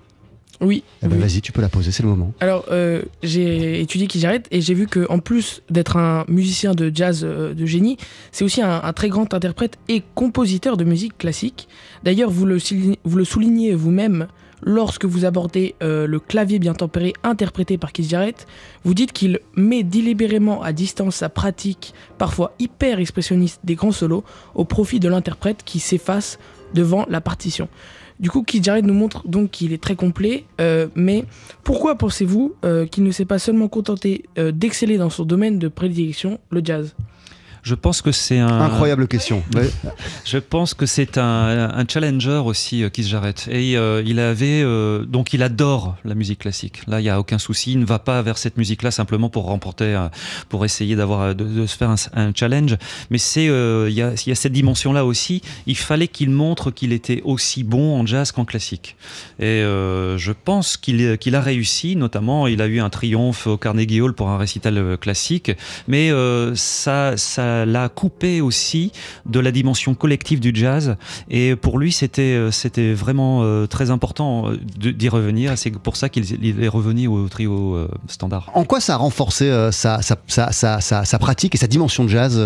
Oui. 0.61 0.83
Eh 1.03 1.07
ben, 1.09 1.17
oui. 1.17 1.23
Vas-y, 1.23 1.41
tu 1.41 1.53
peux 1.53 1.63
la 1.63 1.71
poser, 1.71 1.91
c'est 1.91 2.03
le 2.03 2.11
moment. 2.11 2.35
Alors, 2.41 2.67
euh, 2.71 3.01
j'ai 3.23 3.81
étudié 3.81 4.07
qui 4.09 4.21
j'arrête 4.21 4.47
et 4.51 4.61
j'ai 4.61 4.75
vu 4.75 4.87
que 4.89 5.07
en 5.09 5.19
plus 5.21 5.63
d'être 5.71 5.97
un 5.97 6.27
musicien 6.29 6.75
de 6.75 6.93
jazz 6.95 7.23
euh, 7.25 7.55
de 7.55 7.65
génie, 7.65 7.97
c'est 8.31 8.45
aussi 8.45 8.61
un, 8.61 8.83
un 8.85 8.93
très 8.93 9.09
grand 9.09 9.33
interprète 9.33 9.79
et 9.89 10.03
compositeur 10.15 10.77
de 10.77 10.85
musique 10.85 11.17
classique. 11.17 11.67
D'ailleurs, 12.05 12.31
vous 12.31 12.45
le, 12.45 12.59
soulignez- 12.59 12.99
vous 13.05 13.17
le 13.17 13.25
soulignez 13.25 13.75
vous-même 13.75 14.27
lorsque 14.63 15.05
vous 15.05 15.25
abordez 15.25 15.75
euh, 15.83 16.07
le 16.07 16.21
clavier 16.21 16.59
bien 16.59 16.75
tempéré 16.75 17.13
interprété 17.23 17.79
par 17.79 17.93
Keith 17.93 18.09
Jarrett. 18.09 18.47
Vous 18.85 18.95
dites 18.95 19.13
qu'il 19.13 19.41
met 19.57 19.83
délibérément 19.83 20.63
à 20.63 20.73
distance 20.73 21.17
sa 21.17 21.29
pratique, 21.29 21.95
parfois 22.19 22.53
hyper 22.59 22.99
expressionniste 22.99 23.61
des 23.65 23.75
grands 23.75 23.93
solos, 23.93 24.25
au 24.55 24.65
profit 24.65 25.01
de 25.01 25.09
l'interprète 25.09 25.63
qui 25.65 25.81
s'efface 25.81 26.39
devant 26.75 27.07
la 27.09 27.21
partition. 27.21 27.69
Du 28.21 28.31
coup, 28.31 28.43
Keith 28.43 28.65
Jarrett 28.65 28.85
nous 28.85 28.95
montre 28.95 29.27
donc 29.27 29.51
qu'il 29.51 29.73
est 29.73 29.83
très 29.83 29.97
complet, 29.97 30.45
euh, 30.61 30.89
mais 30.95 31.25
pourquoi 31.65 31.95
pensez-vous 31.95 32.55
euh, 32.65 32.87
qu'il 32.87 33.03
ne 33.03 33.11
s'est 33.13 33.25
pas 33.25 33.39
seulement 33.39 33.69
contenté 33.69 34.27
d'exceller 34.37 34.99
dans 34.99 35.11
son 35.11 35.25
domaine 35.25 35.59
de 35.59 35.69
prédilection, 35.69 36.39
le 36.51 36.61
jazz? 36.63 36.95
Je 37.63 37.75
pense 37.75 38.01
que 38.03 38.13
c'est 38.13 38.39
un 38.39 38.61
Incroyable 38.61 39.07
question. 39.07 39.43
Ouais. 39.55 39.71
Je 40.25 40.39
pense 40.39 40.75
que 40.75 40.87
c'est 40.87 41.19
un, 41.19 41.71
un 41.75 41.85
challenger 41.87 42.43
aussi, 42.45 42.83
euh, 42.83 42.89
Keith 42.89 43.07
Jarrett. 43.07 43.49
Et 43.51 43.77
euh, 43.77 44.03
il 44.07 44.19
avait, 44.19 44.63
euh, 44.63 45.05
donc 45.05 45.35
il 45.35 45.43
adore 45.43 45.97
la 46.05 46.15
musique 46.15 46.41
classique. 46.41 46.83
Là, 46.87 47.01
il 47.01 47.05
y 47.05 47.11
a 47.11 47.21
aucun 47.21 47.39
souci. 47.39 47.73
Il 47.73 47.81
ne 47.81 47.85
va 47.85 47.99
pas 47.99 48.23
vers 48.23 48.39
cette 48.39 48.57
musique-là 48.57 48.91
simplement 48.91 49.29
pour 49.29 49.45
remporter, 49.45 50.09
pour 50.49 50.65
essayer 50.65 50.97
d'avoir, 50.97 51.35
de, 51.35 51.45
de 51.45 51.67
se 51.67 51.77
faire 51.77 51.91
un, 51.91 51.97
un 52.15 52.33
challenge. 52.35 52.77
Mais 53.11 53.19
c'est, 53.19 53.49
euh, 53.49 53.89
il 53.91 53.95
y, 53.95 54.03
a, 54.03 54.13
il 54.15 54.29
y 54.29 54.33
a 54.33 54.35
cette 54.35 54.53
dimension-là 54.53 55.05
aussi. 55.05 55.43
Il 55.67 55.77
fallait 55.77 56.09
qu'il 56.09 56.31
montre 56.31 56.71
qu'il 56.71 56.93
était 56.93 57.21
aussi 57.25 57.65
bon 57.65 57.99
en 57.99 58.07
jazz 58.07 58.33
qu'en 58.33 58.45
classique. 58.45 58.97
Et 59.39 59.61
je 59.61 60.33
pense 60.33 60.77
qu'il 60.77 61.35
a 61.35 61.41
réussi. 61.41 61.97
Notamment, 61.97 62.47
il 62.47 62.63
a 62.63 62.67
eu 62.67 62.81
un 62.81 62.91
triomphe 62.91 63.47
au 63.47 63.57
Carnegie 63.57 64.01
Hall 64.01 64.15
pour 64.15 64.29
un 64.29 64.39
récital 64.39 64.97
classique. 64.99 65.53
Mais 65.89 66.11
ça, 66.55 67.17
ça 67.17 67.50
l'a 67.65 67.89
coupé 67.89 68.41
aussi 68.41 68.93
de 69.27 69.41
la 69.41 69.53
dimension 69.53 69.95
collective 69.95 70.41
du 70.41 70.53
jazz. 70.55 70.97
Et 71.29 71.57
pour 71.57 71.79
lui, 71.79 71.93
c'était 71.93 72.23
euh, 72.23 72.51
c'était 72.51 72.93
vraiment 72.93 73.41
euh, 73.43 73.67
très 73.67 73.91
important 73.91 74.51
euh, 74.51 74.57
d'y 74.57 75.09
revenir. 75.09 75.57
C'est 75.57 75.71
pour 75.71 75.97
ça 75.97 76.09
qu'il 76.09 76.25
il 76.43 76.63
est 76.63 76.69
revenu 76.69 77.07
au 77.09 77.29
trio 77.29 77.89
standard. 78.09 78.51
En 78.55 78.65
quoi 78.65 78.81
ça 78.81 78.95
a 78.95 78.97
renforcé 78.97 79.51
sa, 79.73 80.01
sa, 80.03 80.17
sa, 80.53 80.81
sa, 80.81 81.19
pratique 81.19 81.55
et 81.55 81.59
sa 81.59 81.67
dimension 81.67 82.05
de 82.05 82.09
jazz 82.09 82.37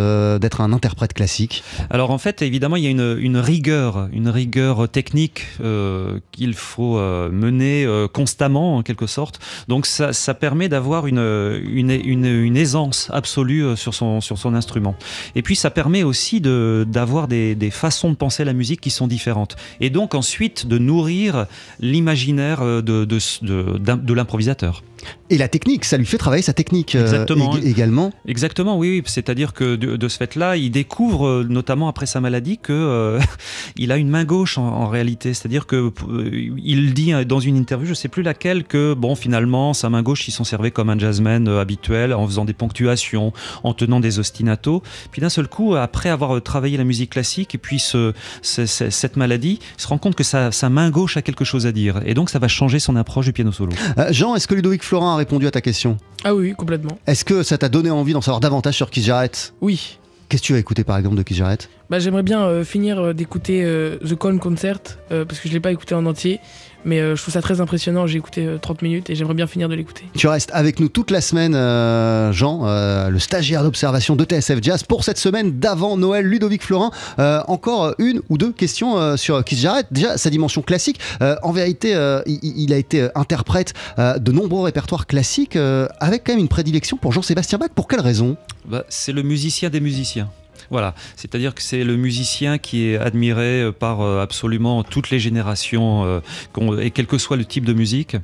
d'être 0.41 0.61
un 0.61 0.73
interprète 0.73 1.13
classique? 1.13 1.63
Alors 1.91 2.11
en 2.11 2.19
fait, 2.19 2.43
évidemment, 2.43 2.77
il 2.77 2.85
y 2.85 2.87
a 2.87 2.91
une, 2.91 3.17
une 3.21 3.37
rigueur, 3.37 4.09
une 4.13 4.29
rigueur 4.29 4.89
technique 4.89 5.47
euh, 5.61 6.19
qu'il 6.33 6.55
faut 6.55 6.99
mener 6.99 7.85
euh, 7.85 8.09
constamment 8.09 8.77
en 8.77 8.83
quelque 8.83 9.07
sorte. 9.07 9.41
Donc 9.69 9.87
ça, 9.87 10.13
ça 10.13 10.35
permet 10.35 10.69
d'avoir 10.69 11.07
une, 11.07 11.19
une, 11.19 11.91
une, 11.91 12.27
une 12.27 12.57
aisance 12.57 13.11
absolue 13.13 13.77
sur 13.77 13.95
son, 13.95 14.21
sur 14.21 14.39
son 14.39 14.55
instrument. 14.55 14.94
Et 15.35 15.43
puis 15.43 15.57
ça 15.57 15.71
permet 15.71 16.03
aussi 16.03 16.41
d'avoir 16.41 17.29
des, 17.29 17.71
façons 17.71 18.11
de 18.11 18.17
penser 18.17 18.45
la 18.45 18.53
musique 18.53 18.81
qui 18.81 18.91
sont 18.91 19.07
différentes. 19.07 19.57
Et 19.81 19.91
donc 19.91 20.15
ensuite 20.15 20.67
de 20.67 20.79
nourrir 20.79 21.47
l'imaginaire 21.81 22.63
euh, 22.63 22.83
de 22.83 24.13
l'improvisateur. 24.13 24.83
Et 25.31 25.39
la 25.39 25.49
technique, 25.49 25.85
ça 25.85 25.97
lui 25.97 26.07
fait 26.07 26.19
travailler 26.19 26.43
sa 26.43 26.53
technique 26.53 26.95
euh, 26.95 27.03
Exactement. 27.03 27.55
ég- 27.57 27.67
également. 27.67 28.13
Exactement, 28.27 28.79
oui. 28.79 28.91
oui. 28.91 29.03
C'est-à-dire 29.07 29.53
que 29.53 29.77
de, 29.77 29.97
de 29.97 30.09
ce 30.09 30.17
fait-là, 30.17 30.57
il 30.57 30.71
découvre, 30.71 31.27
euh, 31.27 31.47
notamment 31.49 31.89
après 31.89 32.07
sa 32.07 32.21
maladie, 32.21 32.59
que 32.59 32.73
euh, 32.73 33.21
il 33.77 33.93
a 33.93 33.97
une 33.97 34.09
main 34.09 34.25
gauche 34.25 34.59
en, 34.59 34.67
en 34.67 34.89
réalité. 34.89 35.35
C'est-à-dire 35.35 35.67
que 35.67 35.77
euh, 36.09 36.51
il 36.63 36.95
dit 36.95 37.13
euh, 37.13 37.25
dans 37.25 37.41
une 37.41 37.57
interview, 37.57 37.87
je 37.89 37.95
sais 37.95 38.09
plus 38.09 38.23
laquelle, 38.23 38.65
que 38.65 38.95
bon, 38.95 39.15
finalement, 39.15 39.73
sa 39.75 39.91
main 39.91 40.03
gauche, 40.03 40.29
il 40.29 40.33
s'en 40.33 40.45
servait 40.45 40.71
comme 40.71 40.91
un 40.91 40.99
jazzman 40.99 41.49
euh, 41.49 41.61
habituel, 41.61 42.13
en 42.15 42.27
faisant 42.27 42.45
des 42.45 42.53
ponctuations, 42.55 43.33
en 43.63 43.75
tenant 43.75 44.01
des 44.01 44.19
ostinatos. 44.19 44.83
Puis 45.11 45.21
d'un 45.21 45.29
seul 45.29 45.49
coup, 45.49 45.75
après 45.75 46.09
avoir 46.11 46.37
euh, 46.37 46.41
travaillé 46.41 46.77
la 46.77 46.85
musique 46.85 47.11
classique 47.11 47.55
et 47.55 47.59
puis 47.59 47.79
ce, 47.79 48.13
ce- 48.43 48.67
ce- 48.67 48.91
cette 48.91 49.17
maladie, 49.17 49.59
il 49.79 49.83
se 49.83 49.87
rend 49.89 49.99
compte 49.99 50.15
que 50.15 50.25
sa, 50.25 50.53
sa 50.53 50.69
main 50.71 50.91
gauche 50.91 51.17
a 51.17 51.23
quelque 51.23 51.45
chose 51.45 51.67
à 51.67 51.73
dire. 51.73 52.01
Et 52.07 52.15
donc, 52.15 52.31
ça 52.31 52.39
va 52.39 52.49
changer 52.49 52.79
son 52.79 52.97
approche 52.97 53.27
du 53.27 53.33
piano 53.33 53.53
solo. 53.53 53.73
Euh, 53.99 54.09
Jean, 54.13 54.35
est-ce 54.35 54.47
que 54.49 54.55
Ludovic 54.55 54.83
Florent 54.95 55.15
a 55.15 55.17
répondu 55.17 55.49
à 55.49 55.51
ta 55.51 55.61
question 55.61 55.97
Ah 56.23 56.37
oui, 56.37 56.51
oui, 56.51 56.55
complètement. 56.55 57.01
Est-ce 57.09 57.25
que 57.25 57.43
ça 57.43 57.59
t'a 57.59 57.69
donné 57.69 57.91
envie 57.91 58.13
d'en 58.13 58.21
savoir 58.21 58.39
davantage 58.39 58.77
sur 58.77 58.91
Keith 58.91 59.03
Jarrett 59.03 59.53
Oui. 59.61 59.99
Qu'est-ce 60.29 60.43
que 60.43 60.47
tu 60.47 60.53
vas 60.53 60.61
écouter 60.61 60.85
par 60.85 60.97
exemple 60.99 61.17
de 61.17 61.25
Keith 61.25 61.37
Jarrett 61.37 61.69
Bah, 61.91 61.99
J'aimerais 61.99 62.23
bien 62.23 62.45
euh, 62.45 62.63
finir 62.63 63.01
euh, 63.01 63.13
d'écouter 63.13 63.65
euh, 63.65 63.97
The 64.09 64.17
Calm 64.17 64.39
Concert 64.39 64.79
parce 65.09 65.41
que 65.41 65.49
je 65.49 65.53
l'ai 65.53 65.59
pas 65.59 65.73
écouté 65.73 65.97
en 65.97 66.07
entier, 66.07 66.39
mais 66.85 67.01
euh, 67.01 67.17
je 67.17 67.23
trouve 67.23 67.35
ça 67.35 67.43
très 67.43 67.61
impressionnant. 67.61 68.07
J'ai 68.07 68.19
écouté 68.19 68.47
euh, 68.47 68.59
30 68.59 68.83
minutes 68.83 69.11
et 69.11 69.15
j'aimerais 69.15 69.35
bien 69.35 69.47
finir 69.47 69.69
de 69.69 69.75
l'écouter. 69.75 70.05
Tu 70.17 70.27
restes 70.27 70.51
avec 70.53 70.81
nous 70.81 70.89
toute 70.89 71.11
la 71.11 71.21
semaine, 71.21 71.55
euh, 71.55 72.33
Jean, 72.33 72.63
euh, 72.65 73.09
le 73.11 73.19
stagiaire 73.19 73.63
d'observation 73.63 74.17
de 74.17 74.25
TSF 74.25 74.59
Jazz, 74.63 74.83
pour 74.83 75.05
cette 75.05 75.19
semaine 75.19 75.59
d'avant 75.59 75.97
Noël, 75.97 76.27
Ludovic 76.27 76.63
Florent. 76.63 76.91
Euh, 77.19 77.41
encore 77.49 77.95
une 77.99 78.21
ou 78.29 78.39
deux 78.39 78.53
questions 78.53 78.99
euh, 78.99 79.17
sur 79.17 79.43
Keith 79.45 79.59
Jarrett. 79.59 79.87
Déjà, 79.91 80.17
sa 80.19 80.31
dimension 80.31 80.63
classique. 80.63 80.99
Euh, 81.23 81.37
en 81.43 81.53
vérité, 81.53 81.95
euh, 81.95 82.23
il, 82.27 82.41
il 82.43 82.73
a 82.73 82.77
été 82.77 83.03
euh, 83.03 83.09
interprète 83.15 83.75
euh, 83.99 84.19
de 84.19 84.33
nombreux 84.33 84.63
répertoires 84.65 85.07
classiques, 85.07 85.57
euh, 85.57 85.87
avec 86.01 86.25
quand 86.25 86.33
même 86.33 86.41
une 86.41 86.49
prédilection 86.49 86.97
pour 86.97 87.13
Jean-Sébastien 87.13 87.59
Bach. 87.59 87.71
Pour 87.75 87.89
quelle 87.89 88.01
raison? 88.01 88.37
Bah, 88.67 88.85
c'est 88.89 89.13
le 89.13 89.23
musicien 89.23 89.71
des 89.71 89.81
musiciens. 89.81 90.29
Voilà, 90.71 90.95
c'est-à-dire 91.17 91.55
que 91.55 91.63
c'est 91.63 91.85
le 91.85 91.97
musicien 91.97 92.59
qui 92.59 92.87
est 92.87 92.99
admiré 92.99 93.63
euh, 93.63 93.73
par 93.73 94.01
euh, 94.01 94.23
absolument 94.23 94.83
toutes 94.83 95.11
les 95.11 95.19
générations, 95.19 96.05
euh, 96.05 96.81
et 96.81 96.91
quel 96.91 97.07
que 97.07 97.19
soit 97.19 97.37
le 97.37 97.45
type 97.45 97.65
de 97.65 97.73
musique. 97.73 98.17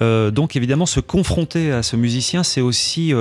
Donc 0.00 0.56
évidemment, 0.56 0.86
se 0.86 1.00
confronter 1.00 1.72
à 1.72 1.82
ce 1.82 1.96
musicien, 1.96 2.42
c'est 2.42 2.60
aussi 2.60 3.12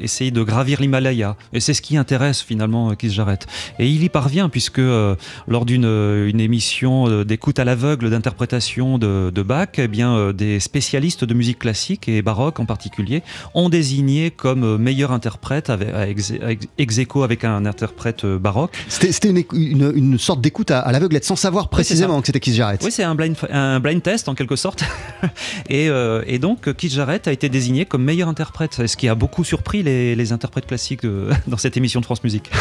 essayer 0.00 0.30
de 0.30 0.42
gravir 0.42 0.80
l'Himalaya. 0.80 1.36
Et 1.52 1.60
c'est 1.60 1.74
ce 1.74 1.82
qui 1.82 1.96
intéresse 1.96 2.42
finalement 2.42 2.94
Keith 2.94 3.12
Jarrett. 3.12 3.46
Et 3.78 3.88
il 3.88 4.02
y 4.02 4.08
parvient, 4.08 4.48
puisque 4.48 4.78
lors 4.78 5.64
d'une 5.64 5.84
une 5.84 6.40
émission 6.40 7.24
d'écoute 7.24 7.58
à 7.58 7.64
l'aveugle 7.64 8.10
d'interprétation 8.10 8.98
de, 8.98 9.42
Bach, 9.42 9.68
eh 9.78 9.88
bien, 9.88 10.32
des 10.32 10.60
spécialistes 10.60 11.24
de 11.24 11.34
musique 11.34 11.58
classique 11.58 12.08
et 12.08 12.22
baroque 12.22 12.60
en 12.60 12.66
particulier 12.66 13.22
ont 13.54 13.68
désigné 13.68 14.30
comme 14.30 14.76
meilleur 14.76 15.12
interprète 15.12 15.70
avec, 15.70 16.18
ex, 16.18 16.32
ex- 16.78 17.06
avec 17.22 17.44
un 17.44 17.64
interprète 17.82 18.24
euh, 18.24 18.38
baroque. 18.38 18.76
C'était 18.88 19.28
une, 19.28 19.38
écou- 19.38 19.56
une- 19.56 19.92
une 19.94 20.18
sorte 20.18 20.40
d'écoute 20.40 20.70
à, 20.70 20.80
à 20.80 20.90
l'aveuglette, 20.92 21.24
sans 21.24 21.36
savoir 21.36 21.68
précisément 21.68 22.20
que 22.20 22.26
c'était 22.26 22.40
Keith 22.40 22.54
Jarrett. 22.54 22.82
Oui, 22.84 22.90
c'est 22.90 23.04
un 23.04 23.14
blind, 23.14 23.36
un 23.50 23.78
blind 23.80 24.02
test 24.02 24.28
en 24.28 24.34
quelque 24.34 24.56
sorte. 24.56 24.82
et, 25.68 25.88
euh, 25.88 26.22
et 26.26 26.38
donc, 26.38 26.72
Keith 26.74 26.92
Jarrett 26.92 27.28
a 27.28 27.32
été 27.32 27.48
désigné 27.48 27.84
comme 27.84 28.02
meilleur 28.02 28.28
interprète, 28.28 28.86
ce 28.86 28.96
qui 28.96 29.08
a 29.08 29.14
beaucoup 29.14 29.44
surpris 29.44 29.82
les, 29.82 30.16
les 30.16 30.32
interprètes 30.32 30.66
classiques 30.66 31.02
de- 31.02 31.28
dans 31.46 31.56
cette 31.56 31.76
émission 31.76 32.00
de 32.00 32.04
France 32.04 32.24
Musique. 32.24 32.50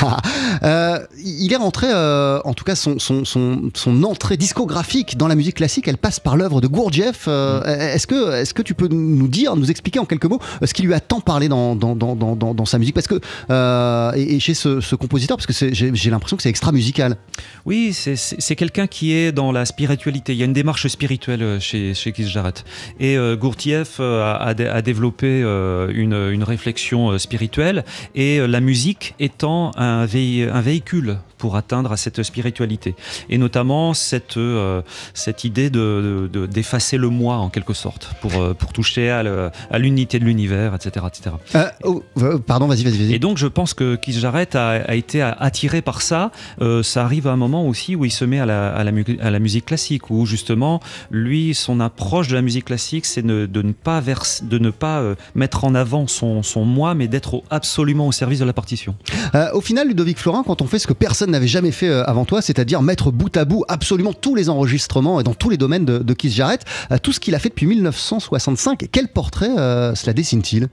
Euh, 0.64 1.00
il 1.24 1.52
est 1.54 1.58
rentré, 1.58 1.88
euh, 1.90 2.40
en 2.44 2.54
tout 2.54 2.64
cas, 2.64 2.76
son, 2.76 2.98
son, 3.00 3.26
son, 3.26 3.70
son 3.76 4.04
entrée 4.04 4.38
discographique 4.38 5.18
dans 5.18 5.28
la 5.28 5.36
musique 5.36 5.56
classique, 5.56 5.88
elle 5.88 5.98
passe 5.98 6.20
par 6.20 6.36
l'œuvre 6.36 6.62
de 6.62 6.68
Gurdjieff. 6.68 7.26
Euh, 7.28 7.62
Est-ce 7.94 8.08
que, 8.08 8.42
est 8.42 8.52
que 8.54 8.62
tu 8.62 8.74
peux 8.74 8.88
nous 8.88 9.28
dire, 9.28 9.56
nous 9.56 9.70
expliquer 9.70 10.00
en 10.00 10.06
quelques 10.06 10.26
mots 10.26 10.40
ce 10.64 10.74
qui 10.74 10.82
lui 10.84 10.94
a 10.94 11.00
tant 11.00 11.20
parlé 11.20 11.48
dans, 11.48 11.76
dans, 11.76 11.96
dans, 11.96 12.16
dans, 12.16 12.36
dans- 12.36 12.54
dans 12.54 12.66
sa 12.66 12.80
musique? 12.80 12.96
Parce 12.96 13.08
que, 13.08 13.20
et, 14.18 14.36
et 14.36 14.40
chez 14.40 14.54
ce, 14.54 14.82
ce 14.82 14.96
compositeur, 15.08 15.38
parce 15.38 15.48
que 15.48 15.74
j'ai 15.74 16.10
l'impression 16.10 16.38
que 16.38 16.44
c'est 16.44 16.50
extra 16.50 16.72
musical. 16.72 17.18
Oui, 17.66 17.94
c'est- 17.94 18.16
quelqu'un 18.56 18.88
qui 18.88 19.14
est 19.14 19.32
dans 19.32 19.52
la 19.52 19.66
spiritualité. 19.66 20.34
Il 20.34 20.40
y 20.40 20.42
a 20.42 20.46
une 20.46 20.54
démarche 20.54 20.88
spirituelle 20.88 21.42
euh, 21.44 21.60
chez, 21.60 21.94
chez 21.94 22.12
Keith 22.12 22.28
Jarrett. 22.28 22.66
Et 23.00 23.18
euh, 23.18 23.36
Gurdjieff 23.36 23.98
euh, 24.00 24.24
a, 24.24 24.36
a 24.36 24.54
dé- 24.54 24.66
a 24.68 24.82
développé 24.82 25.28
euh, 25.44 25.92
une, 25.94 26.14
une 26.34 26.44
réflexion 26.44 27.18
spirituelle 27.18 27.86
et 28.16 28.46
la 28.46 28.60
musique 28.60 29.16
étant 29.20 29.72
un, 29.78 30.02
un 30.08 30.62
véhicule 30.62 31.18
pour 31.38 31.56
atteindre 31.56 31.92
à 31.92 31.98
cette 31.98 32.24
spiritualité. 32.24 32.96
Et 33.30 33.38
notamment 33.38 33.94
cette, 33.94 34.38
euh, 34.38 34.82
cette 35.14 35.44
idée 35.44 35.70
de- 35.70 36.28
de- 36.34 36.40
de- 36.42 36.46
d'effacer 36.48 36.98
le 36.98 37.10
moi 37.10 37.38
en 37.38 37.50
quelque 37.50 37.74
sorte 37.74 38.10
pour, 38.22 38.36
euh, 38.42 38.54
pour 38.54 38.74
toucher 38.74 39.10
à 39.10 39.78
l'unité 39.80 40.20
de 40.20 40.26
l'univers, 40.26 40.74
etc. 40.76 41.06
etc. 41.08 41.36
Euh, 41.56 41.66
oh, 41.84 42.04
pardon, 42.46 42.68
vas-y, 42.68 42.84
vas-y, 42.84 42.98
vas-y. 42.98 43.14
Et 43.14 43.20
donc 43.20 43.38
je 43.38 43.48
pense 43.48 43.74
que 43.74 43.96
Keith 43.96 44.18
Jarrett 44.18 44.56
a, 44.56 44.70
a 44.70 44.96
été 44.96 45.22
attiré 45.22 45.82
par 45.82 46.02
ça. 46.02 46.32
Ça 46.84 47.04
arrive 47.04 47.28
à 47.28 47.32
un 47.32 47.38
moment 47.38 47.66
aussi 47.68 47.96
où 47.96 48.06
il 48.06 48.12
se 48.12 48.26
met 48.26 48.40
à 48.40 48.46
la, 48.46 48.74
à 48.76 48.84
la 48.84 48.92
mu- 48.92 49.06
à 49.22 49.32
la 49.32 49.40
musique 49.40 49.66
classique, 49.66 50.10
où 50.10 50.26
justement, 50.26 50.80
lui, 51.12 51.54
son 51.54 51.80
approche 51.80 52.28
de 52.28 52.36
la 52.36 52.42
musique 52.42 52.66
classique, 52.66 53.06
c'est 53.06 53.22
de, 53.22 53.46
de 53.46 53.62
ne 53.62 53.72
pas, 53.72 54.00
verse- 54.02 54.44
de 54.44 54.58
ne 54.58 54.70
pas 54.70 55.04
mettre 55.36 55.64
en 55.66 55.76
avant 55.76 56.08
son, 56.08 56.44
son 56.44 56.66
moi, 56.66 56.94
mais 56.96 57.08
d'être 57.08 57.44
absolument 57.50 58.08
au 58.08 58.12
service 58.12 58.40
de 58.40 58.46
la 58.46 58.54
partition. 58.54 58.96
Au 59.54 59.62
final, 59.62 59.88
Ludovic 59.88 60.18
Florin, 60.18 60.44
quand 60.46 60.62
on 60.62 60.68
fait 60.68 60.80
ce 60.80 60.88
que 60.88 60.94
personne 60.94 61.27
n'avait 61.32 61.48
jamais 61.48 61.72
fait 61.72 61.90
euh, 61.90 62.04
avant 62.06 62.26
toi, 62.26 62.42
c'est-à-dire 62.42 62.82
mettre 62.82 63.12
bout 63.12 63.36
à 63.38 63.46
bout 63.46 63.64
absolument 63.68 64.14
tous 64.14 64.36
les 64.36 64.50
enregistrements 64.50 65.20
et 65.20 65.24
dans 65.24 65.34
tous 65.34 65.50
les 65.50 65.58
domaines 65.58 65.86
de, 65.86 66.00
de 66.00 66.14
Keith 66.14 66.32
Jarrett, 66.32 66.66
euh, 66.92 66.98
tout 66.98 67.12
ce 67.14 67.20
qu'il 67.20 67.36
a 67.36 67.40
fait 67.40 67.50
depuis 67.50 67.66
1965, 67.66 68.88
quel 68.92 69.08
portrait 69.08 69.58
euh, 69.58 69.96
cela 69.96 70.14
dessine-t-il? 70.14 70.68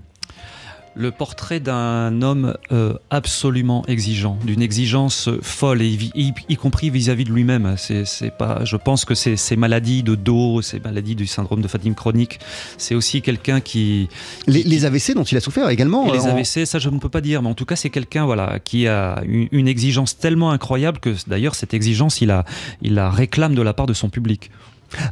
Le 0.96 1.10
portrait 1.10 1.58
d'un 1.58 2.22
homme 2.22 2.56
euh, 2.70 2.94
absolument 3.10 3.84
exigeant, 3.88 4.38
d'une 4.44 4.62
exigence 4.62 5.28
folle, 5.42 5.82
et 5.82 5.98
y, 6.14 6.56
compris 6.56 6.88
vis-à-vis 6.90 7.24
de 7.24 7.32
lui-même. 7.32 7.74
C'est, 7.76 8.04
pas, 8.38 8.64
je 8.64 8.76
pense 8.76 9.04
que 9.04 9.14
ces, 9.16 9.36
ces 9.36 9.56
maladies 9.56 10.04
de 10.04 10.14
dos, 10.14 10.62
ces 10.62 10.78
maladies 10.78 11.16
du 11.16 11.26
syndrome 11.26 11.62
de 11.62 11.68
fatigue 11.68 11.94
chronique, 11.96 12.38
c'est 12.78 12.94
aussi 12.94 13.22
quelqu'un 13.22 13.60
qui, 13.60 14.08
les, 14.46 14.62
les 14.62 14.84
AVC 14.84 15.14
dont 15.14 15.24
il 15.24 15.36
a 15.36 15.40
souffert 15.40 15.68
également 15.68 16.12
les 16.12 16.20
euh, 16.26 16.30
en- 16.30 16.36
AVC, 16.36 16.64
ça 16.64 16.78
je 16.78 16.88
ne 16.90 16.98
peux 17.00 17.08
pas 17.08 17.20
dire, 17.20 17.42
mais 17.42 17.48
en 17.48 17.54
tout 17.54 17.64
cas 17.66 17.74
c'est 17.76 17.90
quelqu'un 17.90 18.24
voilà 18.24 18.60
qui 18.60 18.86
a 18.86 19.20
une, 19.26 19.48
une 19.50 19.66
exigence 19.66 20.16
tellement 20.16 20.52
incroyable 20.52 20.98
que 21.00 21.14
d'ailleurs 21.26 21.54
cette 21.56 21.74
exigence 21.74 22.20
il 22.20 22.28
la, 22.28 22.44
il 22.82 22.94
la 22.94 23.10
réclame 23.10 23.54
de 23.56 23.62
la 23.62 23.72
part 23.74 23.86
de 23.86 23.94
son 23.94 24.10
public. 24.10 24.50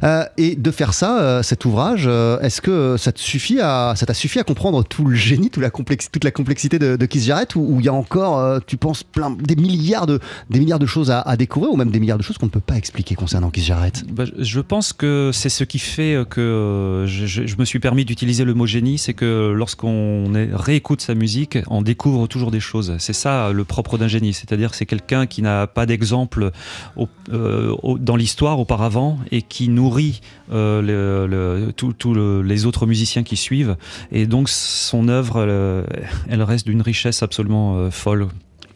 Euh, 0.03 0.23
et 0.37 0.55
de 0.55 0.71
faire 0.71 0.93
ça, 0.93 1.19
euh, 1.21 1.43
cet 1.43 1.65
ouvrage, 1.65 2.05
euh, 2.07 2.39
est-ce 2.41 2.61
que 2.61 2.97
ça 2.97 3.11
te 3.11 3.19
suffit 3.19 3.59
à, 3.61 3.93
ça 3.95 4.05
t'a 4.05 4.13
suffi 4.13 4.39
à 4.39 4.43
comprendre 4.43 4.83
tout 4.83 5.05
le 5.05 5.15
génie, 5.15 5.49
toute 5.49 5.63
la, 5.63 5.69
complex- 5.69 6.09
toute 6.11 6.23
la 6.23 6.31
complexité 6.31 6.79
de, 6.79 6.95
de 6.95 7.05
Keith 7.05 7.23
Jarrett, 7.23 7.55
ou 7.55 7.77
il 7.79 7.85
y 7.85 7.89
a 7.89 7.93
encore, 7.93 8.59
tu 8.65 8.77
penses, 8.77 9.03
plein, 9.03 9.31
des 9.31 9.55
milliards 9.55 10.07
de, 10.07 10.19
des 10.49 10.59
milliards 10.59 10.79
de 10.79 10.85
choses 10.85 11.11
à, 11.11 11.35
découvrir, 11.37 11.71
ou 11.71 11.75
même 11.77 11.91
des 11.91 11.99
milliards 11.99 12.17
de 12.17 12.23
choses 12.23 12.37
qu'on 12.37 12.45
ne 12.47 12.51
peut 12.51 12.59
pas 12.59 12.75
expliquer 12.75 13.15
concernant 13.15 13.49
Keith 13.49 13.63
Jarrett? 13.65 14.03
Bah, 14.11 14.25
je- 14.37 14.59
pense 14.63 14.93
que 14.93 15.31
c'est 15.33 15.49
ce 15.49 15.63
qui 15.65 15.77
fait 15.79 16.23
que 16.29 17.03
je, 17.07 17.25
je- 17.25 17.55
me 17.57 17.65
suis 17.65 17.79
permis 17.79 18.05
d'utiliser 18.05 18.45
le 18.45 18.53
mot 18.53 18.65
génie, 18.65 18.97
c'est 18.97 19.13
que 19.13 19.51
lorsqu'on 19.55 20.31
réécoute 20.53 21.01
sa 21.01 21.13
musique, 21.15 21.57
on 21.69 21.81
découvre 21.81 22.27
toujours 22.27 22.49
des 22.49 22.59
choses. 22.61 22.95
C'est 22.97 23.13
ça 23.13 23.51
le 23.51 23.63
propre 23.65 23.97
d'un 23.97 24.07
génie, 24.07 24.33
c'est-à-dire 24.33 24.73
c'est 24.73 24.85
quelqu'un 24.85 25.25
qui 25.25 25.41
n'a 25.41 25.67
pas 25.67 25.85
d'exemple 25.85 26.51
dans 27.29 28.15
l'histoire 28.15 28.59
auparavant 28.59 29.19
et 29.31 29.41
qui 29.41 29.69
nourrit 29.73 30.21
euh, 30.51 31.71
tous 31.75 31.93
tous 31.93 32.13
le- 32.13 32.41
les 32.41 32.65
autres 32.65 32.85
musiciens 32.85 33.23
qui 33.23 33.35
suivent. 33.37 33.75
Et 34.11 34.25
donc 34.25 34.49
son 34.49 35.07
œuvre, 35.07 35.35
euh, 35.37 35.83
elle 36.29 36.43
reste 36.43 36.65
d'une 36.67 36.81
richesse 36.81 37.23
absolument 37.23 37.75
euh, 37.77 37.91
folle. 37.91 38.27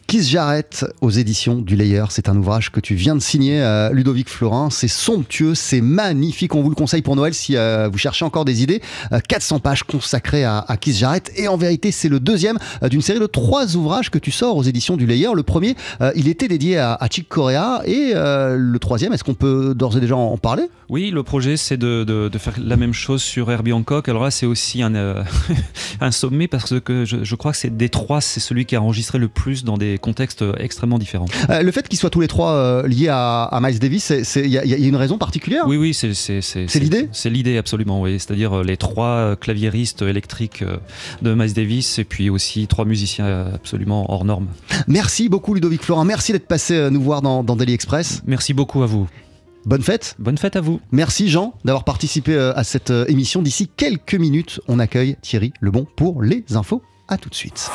Keith 0.08 0.26
Jarrett 0.26 0.86
aux 1.02 1.10
éditions 1.10 1.56
du 1.56 1.76
Layer, 1.76 2.04
c'est 2.08 2.30
un 2.30 2.36
ouvrage 2.38 2.72
que 2.72 2.80
tu 2.80 2.94
viens 2.94 3.14
de 3.14 3.20
signer, 3.20 3.60
euh, 3.60 3.90
Ludovic 3.90 4.30
Florin. 4.30 4.70
C'est 4.70 4.88
somptueux, 4.88 5.54
c'est 5.54 5.82
magnifique. 5.82 6.54
On 6.54 6.62
vous 6.62 6.70
le 6.70 6.74
conseille 6.74 7.02
pour 7.02 7.14
Noël 7.14 7.34
si 7.34 7.58
euh, 7.58 7.90
vous 7.92 7.98
cherchez 7.98 8.24
encore 8.24 8.46
des 8.46 8.62
idées. 8.62 8.80
Euh, 9.12 9.20
400 9.20 9.58
pages 9.58 9.82
consacrées 9.82 10.44
à, 10.44 10.64
à 10.66 10.78
Keith 10.78 10.96
Jarrett. 10.96 11.30
Et 11.36 11.46
en 11.46 11.58
vérité, 11.58 11.92
c'est 11.92 12.08
le 12.08 12.20
deuxième 12.20 12.58
euh, 12.82 12.88
d'une 12.88 13.02
série 13.02 13.20
de 13.20 13.26
trois 13.26 13.76
ouvrages 13.76 14.10
que 14.10 14.18
tu 14.18 14.30
sors 14.30 14.56
aux 14.56 14.62
éditions 14.62 14.96
du 14.96 15.04
Layer. 15.04 15.28
Le 15.34 15.42
premier, 15.42 15.76
euh, 16.00 16.10
il 16.16 16.26
était 16.26 16.48
dédié 16.48 16.78
à, 16.78 16.94
à 16.94 17.06
Chick 17.08 17.28
Corea. 17.28 17.82
Et 17.84 18.12
euh, 18.14 18.56
le 18.58 18.78
troisième, 18.78 19.12
est-ce 19.12 19.24
qu'on 19.24 19.34
peut 19.34 19.74
d'ores 19.74 19.98
et 19.98 20.00
déjà 20.00 20.16
en, 20.16 20.38
parler? 20.38 20.70
Oui, 20.88 21.10
le 21.10 21.22
projet 21.22 21.58
c'est 21.58 21.76
de, 21.76 22.30
faire 22.38 22.54
la 22.64 22.76
même 22.76 22.94
chose 22.94 23.22
sur 23.22 23.50
Herbie 23.50 23.74
Hancock. 23.74 24.08
Alors 24.08 24.24
là, 24.24 24.30
c'est 24.30 24.46
aussi 24.46 24.82
un, 24.82 24.94
euh, 24.94 25.22
un 26.00 26.12
sommet 26.12 26.48
parce 26.48 26.80
que 26.80 27.04
je, 27.04 27.24
je 27.24 27.34
crois 27.34 27.50
que 27.52 27.58
c'est 27.58 27.76
des 27.76 27.90
trois, 27.90 28.22
c'est 28.22 28.40
celui 28.40 28.64
qui 28.64 28.74
a 28.74 28.80
enregistré 28.80 29.18
le 29.18 29.28
plus 29.28 29.64
dans 29.64 29.76
des 29.76 29.97
contextes 29.98 30.44
extrêmement 30.58 30.98
différents. 30.98 31.26
Euh, 31.50 31.62
Le 31.62 31.70
fait 31.72 31.88
qu'ils 31.88 31.98
soient 31.98 32.10
tous 32.10 32.20
les 32.20 32.28
trois 32.28 32.52
euh, 32.52 32.86
liés 32.88 33.08
à, 33.08 33.44
à 33.44 33.60
Miles 33.60 33.78
Davis, 33.78 34.12
il 34.36 34.46
y, 34.46 34.58
a- 34.58 34.64
il 34.64 34.70
y 34.70 34.74
a 34.84 34.88
une 34.88 34.96
raison 34.96 35.18
particulière? 35.18 35.64
Oui, 35.66 35.76
oui, 35.76 35.94
c'est 35.94 36.08
l'idée? 36.80 37.08
C'est 37.12 37.30
l'idée 37.30 37.56
absolument, 37.58 38.00
oui. 38.00 38.18
C'est-à-dire 38.18 38.58
euh, 38.58 38.62
les 38.64 38.76
trois 38.76 39.06
euh, 39.06 39.36
claviéristes 39.36 40.02
électriques 40.02 40.62
euh, 40.62 40.76
de 41.22 41.34
Miles 41.34 41.52
Davis 41.54 41.98
et 41.98 42.04
puis 42.04 42.30
aussi 42.30 42.66
trois 42.66 42.84
musiciens 42.84 43.26
euh, 43.26 43.54
absolument 43.54 44.10
hors 44.12 44.24
normes. 44.24 44.48
Merci 44.86 45.28
beaucoup 45.28 45.54
Ludovic 45.54 45.82
Florin. 45.82 46.04
Merci 46.04 46.32
d'être 46.32 46.46
passé 46.48 46.74
euh, 46.74 46.90
nous 46.90 47.00
voir 47.02 47.22
dans, 47.22 47.42
dans 47.42 47.56
Daily 47.56 47.72
Express. 47.74 48.22
Merci 48.26 48.54
beaucoup 48.54 48.82
à 48.82 48.86
vous. 48.86 49.08
Bonne 49.66 49.82
fête. 49.82 50.14
Bonne 50.18 50.38
fête 50.38 50.56
à 50.56 50.60
vous. 50.60 50.80
Merci 50.92 51.28
Jean 51.28 51.52
d'avoir 51.64 51.84
participé 51.84 52.32
euh, 52.34 52.52
à 52.56 52.64
cette 52.64 52.90
euh, 52.90 53.04
émission. 53.08 53.42
D'ici 53.42 53.68
quelques 53.76 54.14
minutes, 54.14 54.60
on 54.68 54.78
accueille 54.78 55.16
Thierry 55.20 55.52
Lebon 55.60 55.86
pour 55.96 56.22
les 56.22 56.44
infos. 56.54 56.80
À 57.08 57.18
tout 57.18 57.28
de 57.28 57.34
suite. 57.34 57.70